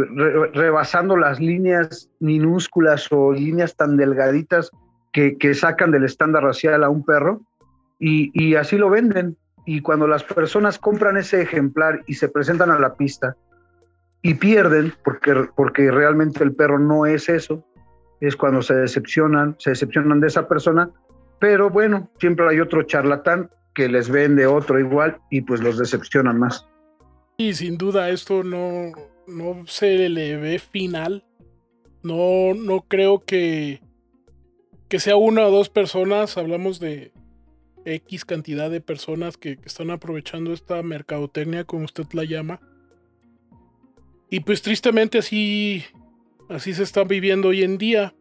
[0.53, 4.71] rebasando las líneas minúsculas o líneas tan delgaditas
[5.13, 7.41] que, sacan del estándar racial a un perro
[7.99, 9.37] y, así lo venden.
[9.65, 13.35] Y cuando las personas compran ese ejemplar y se presentan a la pista
[14.21, 17.63] y pierden, porque, porque realmente el perro no es eso,
[18.19, 20.89] es cuando se decepcionan, se decepcionan de esa persona,
[21.39, 26.39] pero bueno, siempre hay otro charlatán que les vende otro igual y pues los decepcionan
[26.39, 26.67] más.
[27.37, 28.91] Y sin duda esto no,
[29.27, 31.23] no se le ve final.
[32.01, 33.79] No, no creo que,
[34.89, 37.11] que sea una o dos personas, hablamos de
[37.85, 42.59] X cantidad de personas que, están aprovechando esta mercadotecnia, como usted la llama.
[44.31, 45.83] Y pues tristemente así,
[46.49, 48.15] así se está viviendo hoy en día.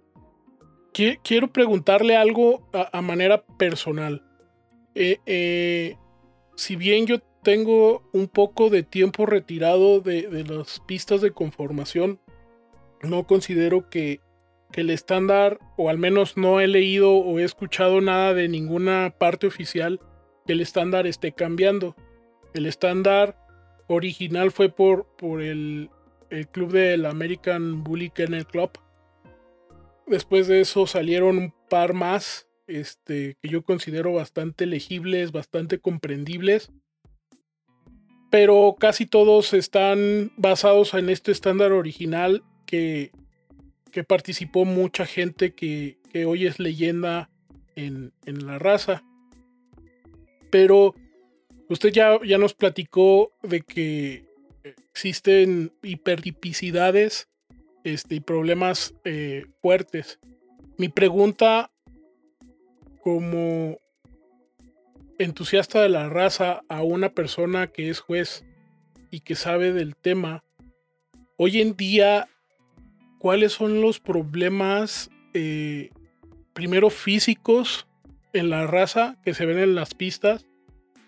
[0.92, 4.22] Quiero preguntarle algo a, manera personal.
[4.98, 5.96] Eh, eh,
[6.54, 12.18] si bien yo tengo un poco de tiempo retirado de, las pistas de conformación,
[13.02, 14.20] no considero que
[14.72, 19.46] el estándar, o al menos no he leído o he escuchado nada de ninguna parte
[19.46, 20.00] oficial,
[20.46, 21.94] que el estándar esté cambiando.
[22.54, 23.36] El estándar
[23.88, 25.90] original fue por, por el,
[26.30, 28.70] el club del American Bully Kennel Club.
[30.06, 36.70] Después de eso salieron un par más este, que yo considero bastante legibles, bastante comprendibles.
[38.30, 43.12] Pero casi todos están basados en este estándar original que
[43.96, 47.30] que participó mucha gente que, hoy es leyenda
[47.76, 49.02] en, la raza.
[50.50, 50.94] Pero
[51.70, 54.26] usted ya, ya nos platicó de que
[54.92, 57.30] existen hipertipicidades
[57.84, 60.18] este, y problemas eh, fuertes.
[60.76, 61.70] Mi pregunta
[63.06, 63.78] como
[65.20, 68.44] entusiasta de la raza a una persona que es juez
[69.12, 70.42] y que sabe del tema,
[71.36, 72.28] hoy en día
[73.20, 75.90] cuáles son los problemas, eh,
[76.52, 77.86] primero físicos
[78.32, 80.44] en la raza que se ven en las pistas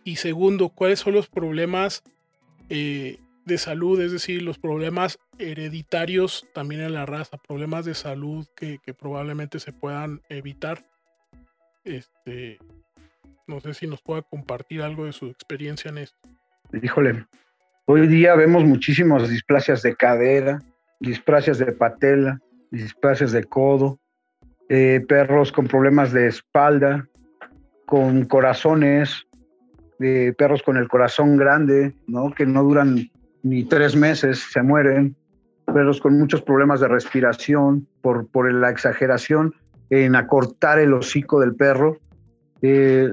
[0.04, 2.04] y segundo, cuáles son los problemas
[2.68, 8.46] eh, de salud, es decir, los problemas hereditarios también en la raza, problemas de salud
[8.54, 10.84] que, probablemente se puedan evitar.
[11.88, 12.58] Este,
[13.46, 16.18] no sé si nos pueda compartir algo de su experiencia en esto.
[16.82, 17.24] Híjole,
[17.86, 20.58] hoy día vemos muchísimas displasias de cadera,
[21.00, 23.98] displasias de patela, displasias de codo,
[24.68, 27.08] eh, perros con problemas de espalda,
[27.86, 29.26] con corazones,
[29.98, 32.34] de perros con el corazón grande, ¿no?
[32.34, 33.10] que no duran
[33.42, 35.16] ni tres meses, se mueren,
[35.64, 39.54] perros con muchos problemas de respiración por, por la exageración
[39.90, 41.98] en acortar el hocico del perro,
[42.62, 43.10] eh,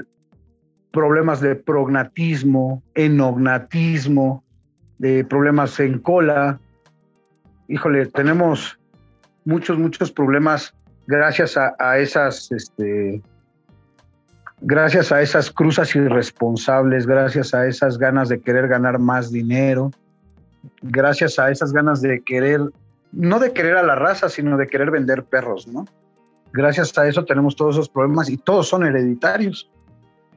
[0.91, 4.43] problemas de prognatismo, enognatismo,
[4.97, 6.59] de problemas en cola,
[7.67, 8.79] híjole, tenemos
[9.43, 10.73] muchos, muchos problemas
[11.07, 13.21] gracias a, esas, este,
[14.61, 19.91] gracias a esas cruzas irresponsables, gracias a esas ganas de querer ganar más dinero,
[20.81, 22.61] gracias a esas ganas de querer,
[23.11, 25.85] no de querer a la raza, sino de querer vender perros, ¿no?
[26.55, 29.69] Gracias a eso tenemos todos esos problemas y todos son hereditarios.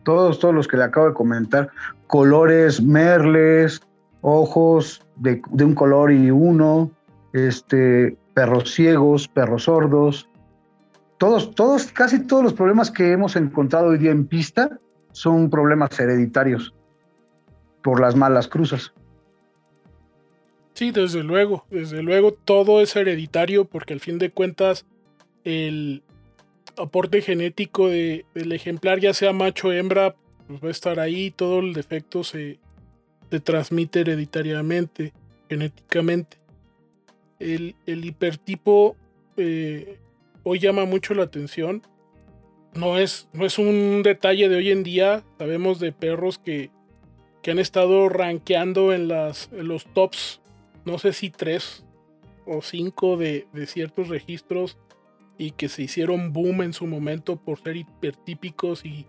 [0.02, 1.70] Todos, todos los que le acabo de comentar,
[2.08, 3.80] colores, merles,
[4.20, 6.90] ojos de, un color y uno,
[7.32, 10.28] este, perros ciegos, perros sordos.
[11.18, 14.76] Todos, todos, casi todos los problemas que hemos encontrado hoy día en pista
[15.12, 16.74] son problemas hereditarios
[17.84, 18.92] por las malas cruzas.
[20.74, 24.84] Sí, desde luego, desde luego todo es hereditario porque al fin de cuentas
[25.44, 26.02] el
[26.79, 30.14] aporte genético del ejemplar, ya sea macho o hembra,
[30.47, 32.59] pues va a estar ahí, todo el defecto se,
[33.31, 35.12] se transmite hereditariamente,
[35.49, 36.39] genéticamente
[37.39, 38.97] el, hipertipo
[39.37, 39.99] eh,
[40.43, 41.83] hoy llama mucho la atención.
[42.74, 45.24] No es, no es un detalle de hoy en día.
[45.39, 46.70] Sabemos de perros que,
[47.43, 50.41] que han estado rankeando en, las, los tops,
[50.85, 51.85] no sé si tres
[52.47, 54.79] o cinco de, de ciertos registros
[55.39, 59.07] y que se hicieron boom en su momento por ser hipertípicos y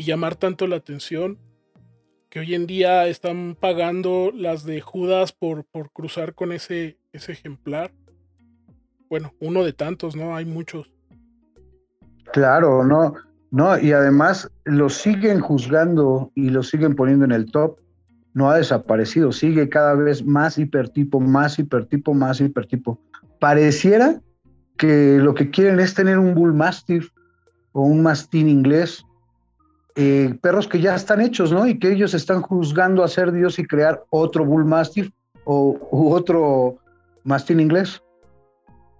[0.00, 1.38] y llamar tanto la atención
[2.30, 7.32] que hoy en día están pagando las de Judas por, por cruzar con ese, ese
[7.32, 7.92] ejemplar.
[9.10, 10.34] Bueno, uno de tantos, ¿no?
[10.34, 10.90] Hay muchos.
[12.32, 13.12] Claro, no,
[13.50, 17.78] no, y además lo siguen juzgando y lo siguen poniendo en el top.
[18.32, 22.98] No ha desaparecido, sigue cada vez más hipertipo, más hipertipo, más hipertipo.
[23.38, 24.22] Pareciera
[24.80, 27.10] que lo que quieren es tener un Bull Mastiff
[27.72, 29.04] o un Mastín inglés,
[29.94, 31.68] eh, perros que ya están hechos, ¿no?
[31.68, 35.10] Y que ellos están juzgando a ser Dios y crear otro Bull Mastiff
[35.44, 36.78] o u otro
[37.24, 38.02] Mastín inglés.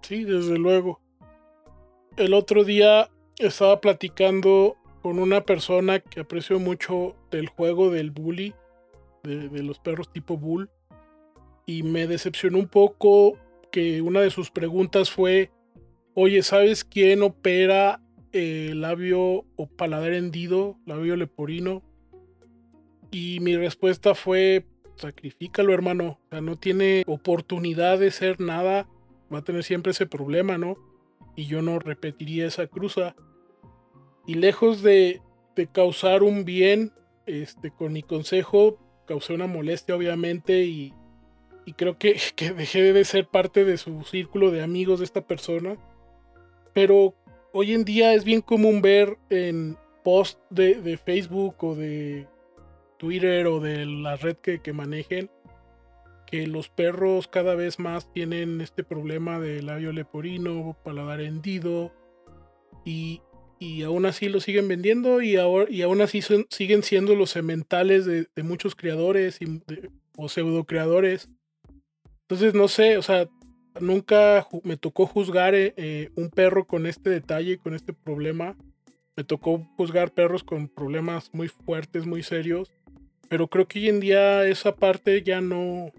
[0.03, 1.01] Sí, desde luego.
[2.15, 3.09] El otro día
[3.39, 8.53] estaba platicando con una persona que aprecio mucho del juego del bully,
[9.23, 10.69] de, los perros tipo bull,
[11.65, 13.39] y me decepcionó un poco
[13.71, 15.49] que una de sus preguntas fue,
[16.13, 18.01] oye, ¿sabes quién opera
[18.31, 21.83] el labio o paladar hendido, labio leporino?
[23.11, 28.87] Y mi respuesta fue, sacrifícalo hermano, o sea, no tiene oportunidad de ser nada,
[29.31, 30.77] va a tener siempre ese problema, ¿no?
[31.35, 33.15] Y yo no repetiría esa cruza.
[34.25, 35.21] Y lejos de,
[35.73, 36.93] causar un bien,
[37.25, 40.93] este, con mi consejo, causé una molestia obviamente y,
[41.75, 45.77] creo que, que, dejé de ser parte de su círculo de amigos de esta persona.
[46.73, 47.15] Pero
[47.53, 52.27] hoy en día es bien común ver en post de, Facebook o de
[52.97, 55.29] Twitter o de la red que, que, manejen
[56.25, 61.91] que los perros cada vez más tienen este problema de labio leporino, paladar hendido
[62.85, 63.21] y,
[63.59, 68.05] y aún así lo siguen vendiendo y, ahora, y aún así siguen siendo los sementales
[68.05, 69.61] de, muchos creadores y
[70.17, 71.29] o pseudo creadores.
[72.21, 73.27] Entonces, no sé, o sea,
[73.79, 78.57] nunca me tocó juzgar eh, eh, un perro con este detalle, con este problema.
[79.15, 82.71] Me tocó juzgar perros con problemas muy fuertes, muy serios.
[83.29, 85.91] Pero creo que hoy en día esa parte ya no,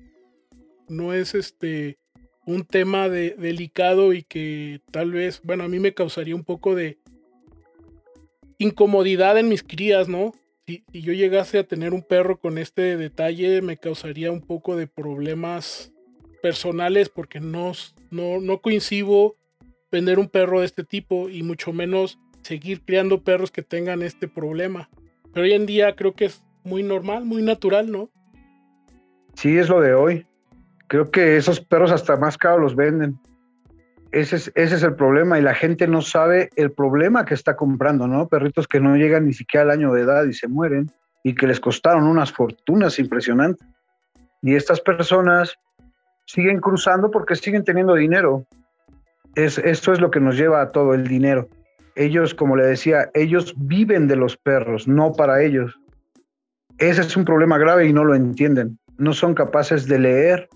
[0.88, 1.98] no es este
[2.44, 6.74] un tema de, delicado y que tal vez, bueno, a mí me causaría un poco
[6.74, 6.98] de,
[8.62, 10.32] incomodidad en mis crías, ¿no?
[10.66, 14.86] Si, yo llegase a tener un perro con este detalle, me causaría un poco de
[14.86, 15.91] problemas
[16.42, 17.72] personales porque no,
[18.10, 19.36] no, no coincido
[19.90, 24.28] vender un perro de este tipo y mucho menos seguir criando perros que tengan este
[24.28, 24.90] problema.
[25.32, 28.10] Pero hoy en día creo que es muy normal, muy natural, ¿no?
[29.34, 30.26] Sí, es lo de hoy.
[30.88, 33.18] Creo que esos perros hasta más caros los venden
[34.12, 38.28] ese es, el problema y la gente no sabe el problema que está comprando, ¿no?
[38.28, 40.92] Perritos que no llegan ni siquiera al año de edad y se mueren
[41.24, 43.66] y que les costaron unas fortunas impresionantes.
[44.42, 45.58] Y estas personas
[46.26, 48.46] siguen cruzando porque siguen teniendo dinero.
[49.34, 51.48] Es, esto es lo que nos lleva a todo el dinero.
[51.94, 55.78] Ellos, como le decía, ellos viven de los perros, no para ellos.
[56.78, 58.78] Ese es un problema grave y no lo entienden.
[58.98, 60.48] No son capaces de leer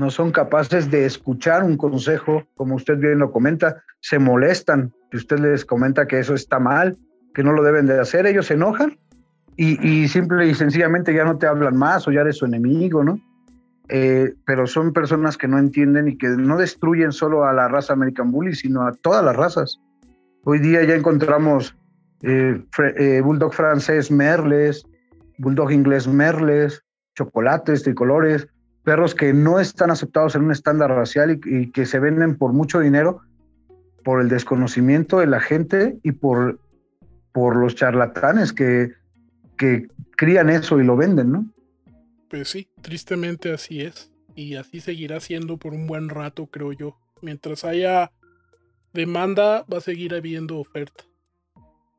[0.00, 5.18] no son capaces de escuchar un consejo, como usted bien lo comenta, se molestan, si
[5.18, 6.96] usted les comenta que eso está mal,
[7.34, 8.98] que no lo deben de hacer, ellos se enojan
[9.58, 13.04] y, y simple y sencillamente ya no te hablan más o ya eres su enemigo,
[13.04, 13.20] ¿no?
[13.92, 17.92] Eh, pero son personas que no entienden y que no destruyen solo a la raza
[17.92, 19.80] American Bully, sino a todas las razas.
[20.44, 21.76] Hoy día ya encontramos
[22.22, 22.62] eh,
[22.96, 24.84] eh, Bulldog francés Merles,
[25.38, 26.84] Bulldog inglés Merles,
[27.16, 28.46] chocolates, tricolores,
[28.84, 32.78] perros que no están aceptados en un estándar racial y, que se venden por mucho
[32.78, 33.22] dinero
[34.04, 36.60] por el desconocimiento de la gente y por,
[37.32, 38.92] por los charlatanes que,
[39.58, 41.46] que crían eso y lo venden, ¿no?
[42.30, 44.12] Pues sí, tristemente así es.
[44.36, 46.96] Y así seguirá siendo por un buen rato, creo yo.
[47.20, 48.12] Mientras haya
[48.92, 51.04] demanda, va a seguir habiendo oferta.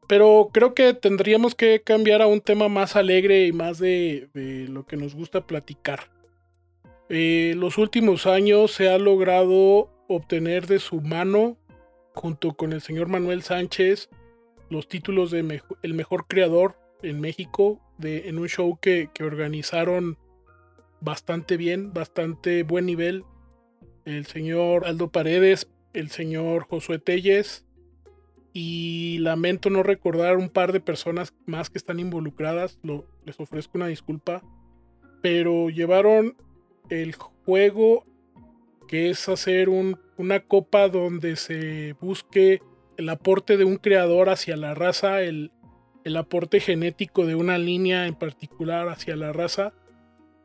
[0.07, 4.29] Pero creo que tendríamos que cambiar a un tema más alegre y más de,
[4.69, 6.09] lo que nos gusta platicar.
[7.09, 11.57] Eh, los últimos años se ha logrado obtener de su mano,
[12.13, 14.09] junto con el señor Manuel Sánchez,
[14.69, 20.17] los títulos de el mejor creador en México de, en un show que, organizaron
[20.99, 23.23] bastante bien, bastante buen nivel.
[24.05, 27.65] El señor Aldo Paredes, el señor Josué Telles
[28.53, 32.79] y lamento no recordar un par de personas más que están involucradas,
[33.25, 34.43] les ofrezco una disculpa,
[35.21, 36.35] pero llevaron
[36.89, 38.05] el juego
[38.87, 42.61] que es hacer una copa donde se busque
[42.97, 45.51] el aporte de un creador hacia la raza, el,
[46.03, 49.73] el aporte genético de una línea en particular hacia la raza.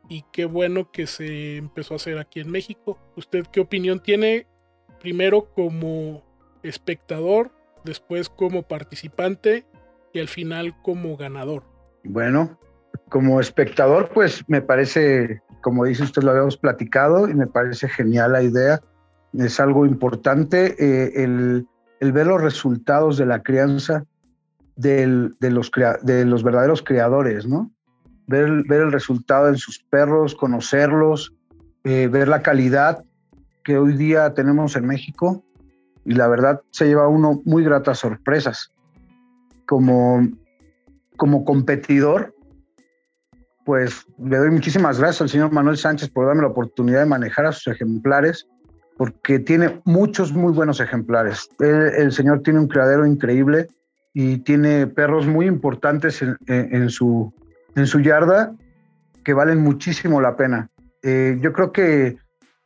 [0.09, 2.97] Y qué bueno que se empezó a hacer aquí en México.
[3.15, 4.47] ¿Usted qué opinión tiene?
[4.99, 6.23] Primero como
[6.63, 7.51] espectador,
[7.83, 9.65] después como participante
[10.13, 11.63] y al final como ganador?
[12.03, 12.57] Bueno,
[13.09, 18.33] como espectador, pues me parece, como dice usted, lo habíamos platicado y me parece genial
[18.33, 18.81] la idea.
[19.33, 21.67] Es algo importante eh, el,
[21.99, 24.05] el, ver los resultados de la crianza
[24.77, 25.07] de,
[25.49, 25.71] los
[26.03, 27.71] de los verdaderos creadores, ¿no?
[28.27, 31.33] Ver, ver el resultado en sus perros, conocerlos,
[31.83, 33.03] eh, ver la calidad
[33.63, 35.43] que hoy día tenemos en México
[36.05, 38.71] y la verdad se lleva uno muy gratas sorpresas.
[39.65, 40.25] Como,
[41.17, 42.33] como competidor,
[43.65, 47.47] pues le doy muchísimas gracias al señor Manuel Sánchez por darme la oportunidad de manejar
[47.47, 48.47] a sus ejemplares,
[48.95, 51.49] porque tiene muchos muy buenos ejemplares.
[51.59, 53.67] El, señor tiene un criadero increíble
[54.19, 57.31] y tiene perros muy importantes en, su,
[57.75, 58.51] en su yarda
[59.23, 60.71] que valen muchísimo la pena.
[61.03, 62.17] Eh, yo creo que,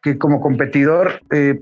[0.02, 1.60] que como competidor, eh,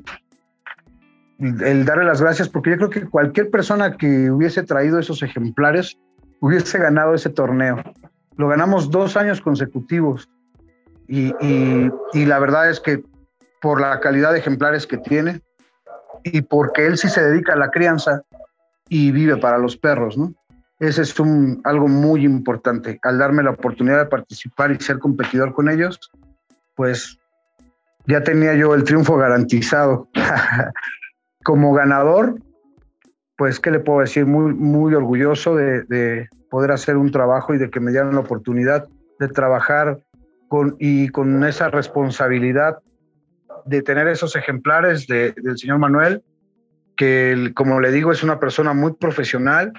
[1.39, 5.97] el darle las gracias, porque yo creo que cualquier persona que hubiese traído esos ejemplares
[6.39, 7.81] hubiese ganado ese torneo.
[8.37, 10.29] Lo ganamos dos años consecutivos
[11.07, 11.33] y,
[12.13, 13.01] y, la verdad es que
[13.59, 15.41] por la calidad de ejemplares que tiene
[16.23, 18.21] y porque él sí se dedica a la crianza
[18.89, 20.33] y vive para los perros, ¿no?
[20.79, 22.99] Ese es un, algo muy importante.
[23.03, 25.99] Al darme la oportunidad de participar y ser competidor con ellos,
[26.75, 27.19] pues
[28.07, 30.09] ya tenía yo el triunfo garantizado.
[31.43, 32.35] como ganador,
[33.37, 34.25] pues, ¿qué le puedo decir?
[34.25, 38.87] Muy, muy orgulloso de, poder hacer un trabajo y de que me dieran la oportunidad
[39.19, 39.99] de trabajar
[40.47, 42.79] con, y con esa responsabilidad
[43.65, 46.23] de tener esos ejemplares del señor Manuel,
[46.99, 49.71] que como le digo, es una persona muy profesional,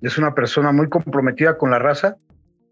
[0.00, 2.16] es una persona muy comprometida con la raza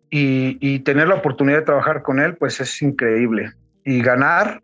[0.09, 3.53] y, y tener la oportunidad de trabajar con él, pues es increíble.
[3.85, 4.63] Y ganar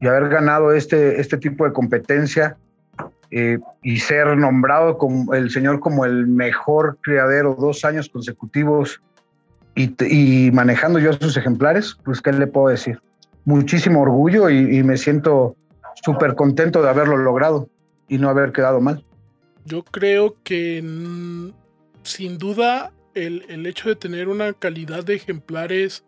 [0.00, 2.56] y haber ganado este, este tipo de competencia
[3.30, 9.00] eh, y ser nombrado como el señor como el mejor criadero dos años consecutivos
[9.76, 13.00] y, manejando yo sus ejemplares, pues qué le puedo decir.
[13.44, 15.54] Muchísimo orgullo y, me siento
[16.02, 17.68] súper contento de haberlo logrado
[18.08, 19.04] y no haber quedado mal.
[19.64, 21.50] Yo creo que mm,
[22.02, 26.04] sin duda el, el, hecho de tener una calidad de ejemplares,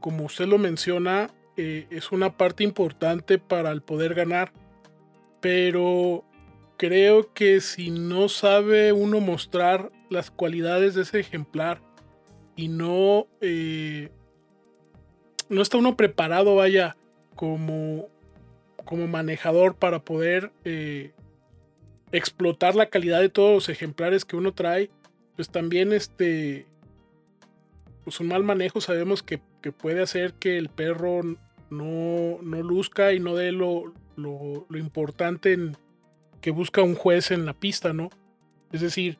[0.00, 4.52] como usted lo menciona, eh, es una parte importante para el poder ganar
[5.46, 6.24] pero
[6.76, 11.80] creo que si no sabe uno mostrar las cualidades de ese ejemplar
[12.56, 14.10] y no, eh,
[15.48, 16.96] no está uno preparado, vaya,
[17.36, 18.08] como,
[18.86, 21.12] como manejador para poder eh,
[22.12, 24.88] explotar la calidad de todos los ejemplares que uno trae,
[25.34, 26.66] pues también este,
[28.04, 31.20] pues un mal manejo sabemos que, que puede hacer que el perro
[31.68, 35.76] no, no luzca y no dé lo, lo, importante en,
[36.40, 38.10] que busca un juez en la pista, ¿no?
[38.72, 39.18] Es decir,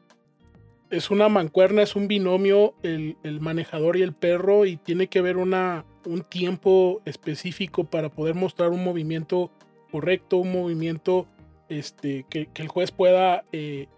[0.90, 5.36] es una mancuerna, es un binomio el, manejador y el perro y tiene que haber
[5.36, 9.50] una, un tiempo específico para poder mostrar un movimiento
[9.90, 11.26] correcto, un movimiento
[11.68, 13.88] este, que, el juez pueda eh,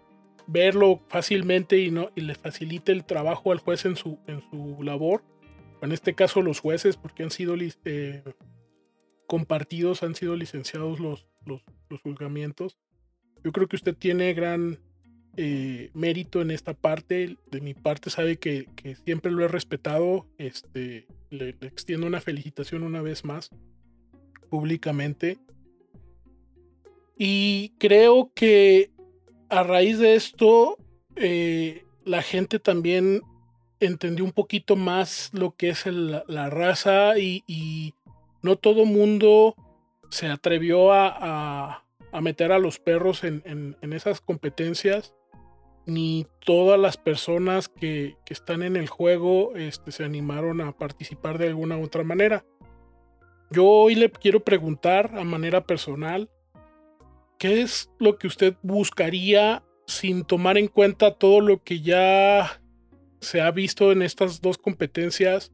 [0.47, 4.81] verlo fácilmente y, no, y le facilite el trabajo al juez en su, en su
[4.81, 5.23] labor.
[5.81, 8.23] En este caso los jueces, porque han sido eh,
[9.27, 11.61] compartidos, han sido licenciados los, los,
[12.03, 12.77] juzgamientos.
[13.43, 14.79] Yo creo que usted tiene gran
[15.41, 17.37] eh, mérito en esta parte.
[17.49, 18.67] De mi parte sabe que,
[19.05, 20.25] siempre lo he respetado.
[20.37, 23.49] Este, le, extiendo una felicitación una vez más
[24.49, 25.37] públicamente.
[27.17, 28.91] Y creo que
[29.47, 30.77] a raíz de esto,
[31.15, 33.21] eh, la gente también
[33.79, 37.93] entendió un poquito más lo que es la raza y,
[38.41, 39.55] no todo mundo
[40.09, 41.83] se atrevió a,
[42.21, 45.13] meter a los perros en, esas competencias,
[45.85, 51.47] ni todas las personas que, están en el juego este, se animaron a participar de
[51.47, 52.45] alguna u otra manera.
[53.49, 56.29] Yo hoy le quiero preguntar a manera personal,
[57.39, 62.61] ¿qué es lo que usted buscaría sin tomar en cuenta todo lo que ya
[63.19, 65.51] se ha visto en estas dos competencias,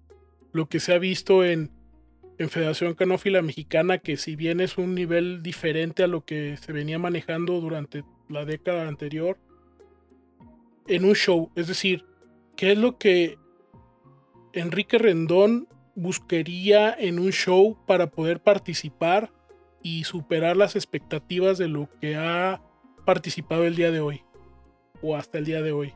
[0.52, 1.72] lo que se ha visto en
[2.38, 6.74] en Federación Canófila Mexicana, que si bien es un nivel diferente a lo que se
[6.74, 9.38] venía manejando durante la década anterior,
[10.88, 11.52] en un show.
[11.56, 12.06] Es decir,
[12.56, 13.38] ¿qué es lo que
[14.54, 19.32] Enrique Rendón buscaría en un show para poder participar
[19.82, 22.62] y superar las expectativas de lo que ha
[23.06, 24.24] participado el día de hoy
[25.02, 25.94] o hasta el día de hoy?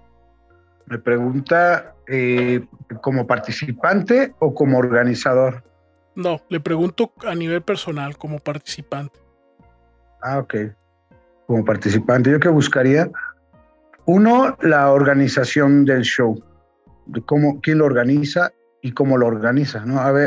[0.86, 2.66] Me pregunta, eh,
[3.02, 5.64] ¿como participante o como organizador?
[6.16, 9.20] No, le pregunto a nivel personal, como participante.
[10.22, 10.56] Ah, ok.
[11.46, 13.10] Como participante, yo que buscaría
[14.12, 16.44] Uno, la organización del show,
[17.06, 18.52] de cómo, quién lo organiza
[18.82, 19.84] y cómo lo organiza.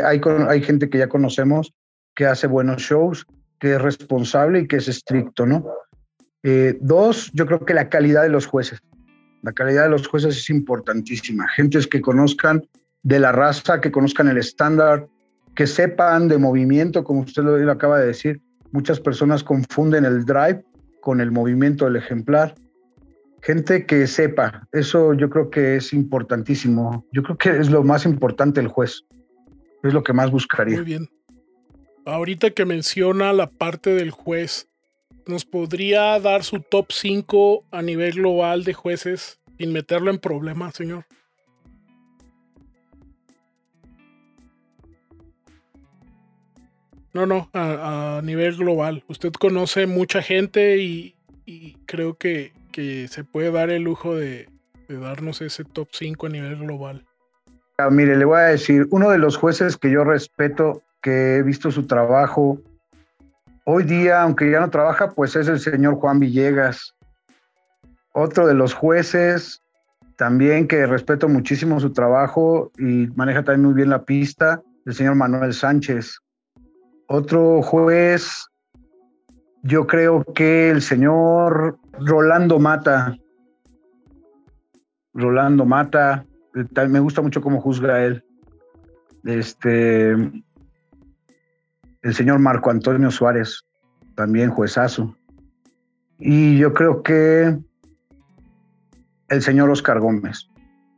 [0.06, 1.74] hay gente que ya conocemos
[2.14, 3.26] que hace buenos shows,
[3.58, 5.66] que es responsable y que es estricto, ¿no?
[6.44, 8.78] Eh, dos, yo creo que la calidad de los jueces.
[9.42, 11.48] La calidad de los jueces es importantísima.
[11.48, 12.62] Gentes que conozcan
[13.02, 15.08] de la raza, que conozcan el estándar,
[15.56, 18.40] que sepan de movimiento, como usted lo acaba de decir.
[18.70, 20.64] Muchas personas confunden el drive
[21.00, 22.54] con el movimiento del ejemplar.
[23.42, 27.04] Gente que sepa, eso yo creo que es importantísimo.
[27.12, 29.04] Yo creo que es lo más importante el juez.
[29.82, 30.76] Es lo que más buscaría.
[30.76, 31.10] Muy bien.
[32.04, 34.68] Ahorita que menciona la parte del juez,
[35.26, 40.74] ¿nos podría dar su top 5 a nivel global de jueces sin meterlo en problemas,
[40.74, 41.04] señor?
[47.12, 49.04] No, no, a, nivel global.
[49.06, 51.14] Usted conoce mucha gente y,
[51.86, 54.48] creo que, se puede dar el lujo de,
[54.88, 57.04] darnos ese top 5 a nivel global.
[57.78, 61.42] Ah, mire, le voy a decir, uno de los jueces que yo respeto, que he
[61.42, 62.60] visto su trabajo,
[63.64, 66.94] hoy día, aunque ya no trabaja, pues es el señor Juan Villegas.
[68.12, 69.62] Otro de los jueces
[70.16, 75.14] también que respeto muchísimo su trabajo y maneja también muy bien la pista, el señor
[75.14, 76.18] Manuel Sánchez.
[77.08, 78.46] Otro juez,
[79.62, 83.16] yo creo que el señor Rolando Mata.
[85.14, 86.26] Rolando Mata,
[86.88, 88.24] me gusta mucho cómo juzga él.
[89.24, 93.64] Este, el señor Marco Antonio Suárez,
[94.16, 95.16] también juezazo.
[96.18, 97.56] Y yo creo que
[99.28, 100.48] el señor Oscar Gómez.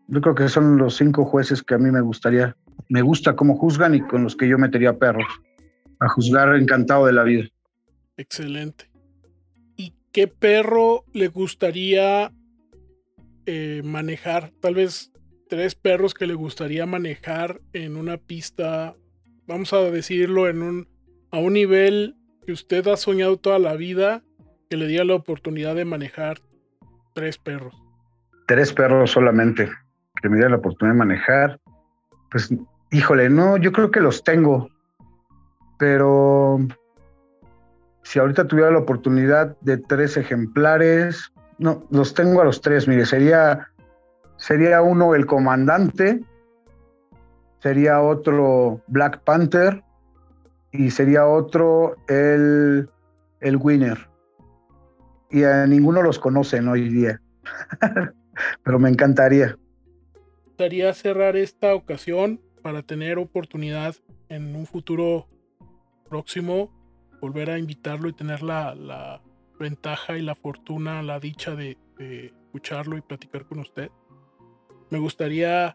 [0.08, 2.56] Yo creo que son los cinco jueces que a mí me gustaría,
[2.88, 5.26] me gusta cómo juzgan y con los que yo metería perros
[6.00, 7.48] a juzgar encantado de la vida.
[8.16, 8.90] Excelente.
[9.76, 12.32] ¿Y qué perro le gustaría
[13.46, 14.52] eh, manejar?
[14.60, 15.12] Tal vez
[15.48, 18.94] tres perros que le gustaría manejar en una pista,
[19.46, 20.88] vamos a decirlo, en un,
[21.30, 24.22] a un nivel que usted ha soñado toda la vida,
[24.70, 26.38] que le diera la oportunidad de manejar
[27.14, 27.74] tres perros.
[28.46, 29.70] Tres perros solamente,
[30.22, 31.60] que me diera la oportunidad de manejar.
[32.30, 32.54] Pues,
[32.90, 34.68] híjole, no, yo creo que los tengo
[35.78, 36.58] pero
[38.05, 43.07] si ahorita tuviera la oportunidad de tres ejemplares, no, los tengo a los tres, mire,
[43.07, 43.70] sería,
[44.36, 46.22] sería uno el comandante,
[47.61, 49.82] sería otro Black Panther
[50.70, 52.90] y sería otro el,
[53.40, 54.11] el winner.
[55.30, 57.20] Y a ninguno los conocen hoy día,
[58.62, 59.57] pero me encantaría.
[60.14, 63.94] Me gustaría cerrar esta ocasión para tener oportunidad
[64.28, 65.26] en un futuro
[66.09, 66.70] próximo
[67.25, 69.22] volver a invitarlo y tener la,
[69.59, 73.91] ventaja y la fortuna, la dicha de, escucharlo y platicar con usted.
[74.91, 75.75] Me gustaría,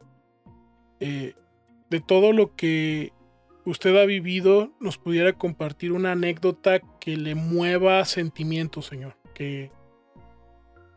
[0.99, 1.33] eh,
[1.89, 3.13] de todo lo que
[3.65, 9.15] usted ha vivido, nos pudiera compartir una anécdota que le mueva sentimientos, señor.
[9.33, 9.71] Que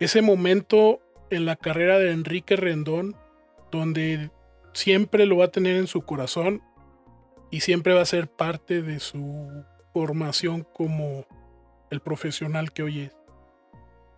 [0.00, 1.00] ese momento
[1.30, 3.16] en la carrera de Enrique Rendón,
[3.70, 4.30] donde
[4.74, 6.62] siempre lo va a tener en su corazón
[7.50, 11.26] y siempre va a ser parte de su formación como
[11.90, 13.16] el profesional que hoy es.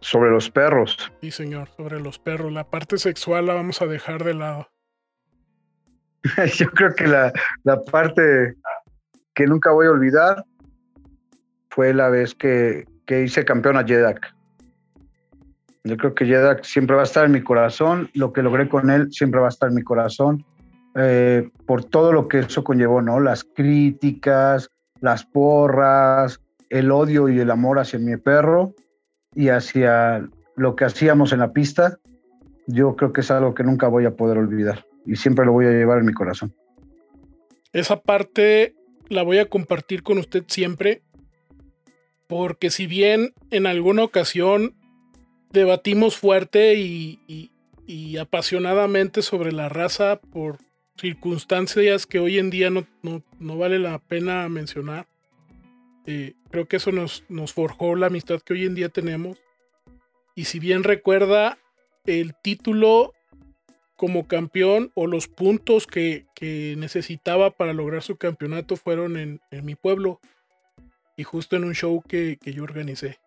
[0.01, 1.13] Sobre los perros.
[1.21, 2.53] Sí, señor, sobre los perros.
[2.53, 4.69] La parte sexual la vamos a dejar de lado.
[6.57, 7.33] Yo creo que la,
[7.65, 8.55] la parte
[9.35, 10.45] que nunca voy a olvidar
[11.71, 14.35] fue la vez que, que hice campeón a Jedak.
[15.85, 18.09] Yo creo que Jedak siempre va a estar en mi corazón.
[18.15, 20.45] Lo que logré con él siempre va a estar en mi corazón.
[20.95, 23.21] Eh, por todo lo que eso conllevó, ¿no?
[23.21, 24.71] Las críticas,
[25.05, 26.41] las porras,
[26.71, 28.73] el odio y el amor hacia mi perro
[29.35, 30.27] y hacia
[30.57, 31.99] lo que hacíamos en la pista,
[32.67, 35.67] yo creo que es algo que nunca voy a poder olvidar y siempre lo voy
[35.67, 36.55] a llevar en mi corazón.
[37.75, 38.77] Esa parte
[39.11, 41.03] la voy a compartir con usted siempre,
[42.27, 44.75] porque si bien en alguna ocasión
[45.51, 47.21] debatimos fuerte y,
[48.19, 50.57] apasionadamente sobre la raza por
[50.97, 55.07] circunstancias que hoy en día no, no, vale la pena mencionar.
[56.07, 59.39] Eh, creo que eso nos, nos forjó la amistad que hoy en día tenemos.
[60.35, 61.59] Y si bien recuerda
[62.05, 63.13] el título
[63.97, 66.27] como campeón o los puntos que,
[66.77, 70.21] necesitaba para lograr su campeonato fueron en, mi pueblo
[71.17, 73.19] y justo en un show que, que yo organicé.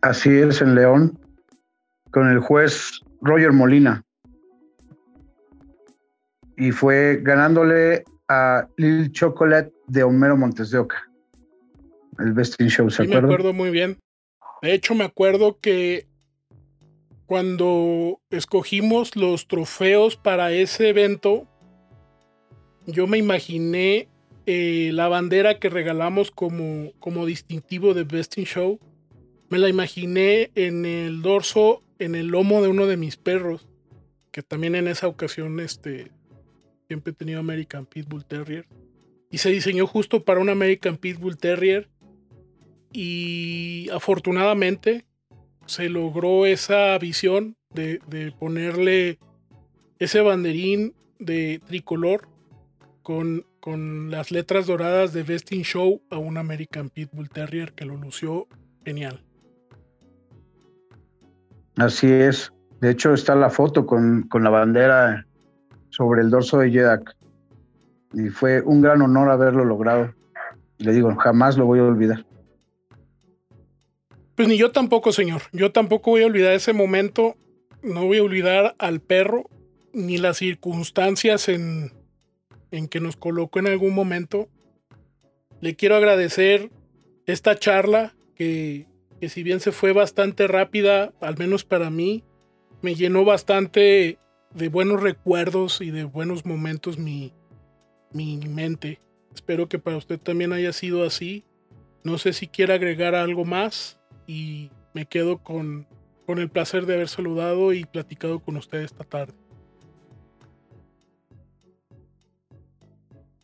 [0.00, 1.18] Así es, en León,
[2.12, 4.04] con el juez Roger Molina
[6.58, 11.08] y fue ganándole a Lil Chocolate de Homero Montes de Oca.
[12.18, 13.98] El Best in Show, ¿se sí, me acuerdo muy bien.
[14.60, 16.08] De hecho, me acuerdo que
[17.26, 21.46] cuando escogimos los trofeos para ese evento,
[22.86, 24.08] yo me imaginé
[24.46, 28.80] eh, la bandera que regalamos como, como distintivo de Best in Show.
[29.48, 33.68] Me la imaginé en el dorso, en el lomo de uno de mis perros,
[34.32, 36.10] que también en esa ocasión este,
[36.88, 38.66] siempre he tenido American Pitbull Terrier.
[39.30, 41.88] Y se diseñó justo para un American Pitbull Terrier.
[42.92, 45.04] Y afortunadamente
[45.66, 49.18] se logró esa visión de, ponerle
[49.98, 52.26] ese banderín de tricolor
[53.02, 57.84] con, con, las letras doradas de Best in Show a un American Pitbull Terrier que
[57.84, 58.48] lo lució
[58.84, 59.22] genial.
[61.76, 62.50] Así es.
[62.80, 65.27] De hecho, está la foto con, con la bandera
[65.98, 67.16] sobre el dorso de Jedak.
[68.14, 70.14] Y fue un gran honor haberlo logrado.
[70.78, 72.24] le digo, jamás lo voy a olvidar.
[74.36, 75.42] Pues ni yo tampoco, señor.
[75.52, 77.34] Yo tampoco voy a olvidar ese momento.
[77.82, 79.50] No voy a olvidar al perro
[79.92, 81.92] ni las circunstancias en,
[82.70, 84.48] en que nos colocó en algún momento.
[85.60, 86.70] Le quiero agradecer
[87.26, 88.86] esta charla que,
[89.20, 92.22] que si bien se fue bastante rápida, al menos para mí,
[92.82, 94.18] me llenó bastante
[94.54, 97.32] de buenos recuerdos y de buenos momentos mi,
[98.12, 99.00] mi mente.
[99.34, 101.44] Espero que para usted también haya sido así.
[102.04, 105.86] No sé si quiere agregar algo más y me quedo con,
[106.26, 109.34] con el placer de haber saludado y platicado con usted esta tarde.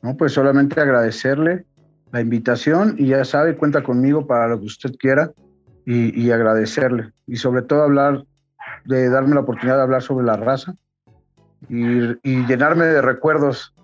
[0.03, 1.65] No, pues solamente agradecerle
[2.13, 5.33] la invitación y ya sabe, cuenta conmigo para lo que usted quiera
[5.87, 7.13] y, agradecerle.
[7.27, 8.25] Y sobre todo hablar,
[8.85, 10.77] de darme la oportunidad de hablar sobre la raza
[11.69, 13.75] y, llenarme de recuerdos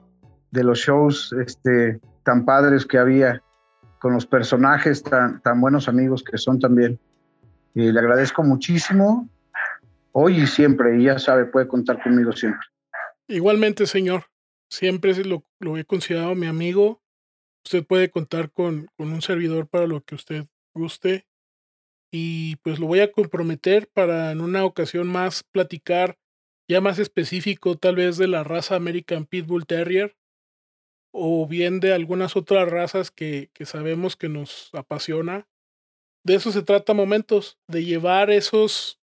[0.50, 3.42] de los shows este, tan padres que había
[3.98, 6.98] con los personajes tan, buenos amigos que son también.
[7.74, 9.28] Y le agradezco muchísimo
[10.12, 12.66] hoy y siempre, y ya sabe, puede contar conmigo siempre.
[13.28, 14.24] Igualmente, señor,
[14.68, 15.44] siempre lo,
[15.76, 17.00] he considerado mi amigo.
[17.64, 21.26] Usted puede contar con, con un servidor para lo que usted guste.
[22.10, 26.16] Y pues lo voy a comprometer para en una ocasión más platicar
[26.70, 30.16] ya más específico tal vez de la raza American Pitbull Terrier
[31.10, 35.48] o bien de algunas otras razas que, sabemos que nos apasiona.
[36.22, 39.00] De eso se trata momentos, de llevar esos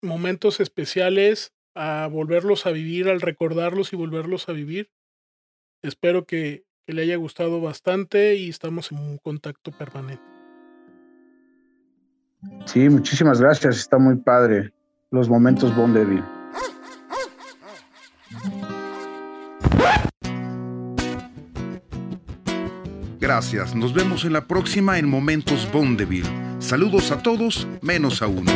[0.00, 4.92] momentos especiales a volverlos a vivir, al recordarlos y volverlos a vivir.
[5.82, 10.22] Espero que, que le haya gustado bastante y estamos en un contacto permanente.
[12.66, 13.76] Sí, muchísimas gracias.
[13.76, 14.72] Está muy padre
[15.10, 16.35] los momentos Bondeville.
[23.26, 26.30] Gracias, nos vemos en la próxima en Momentos Bondeville.
[26.60, 28.52] Saludos a todos, menos a uno.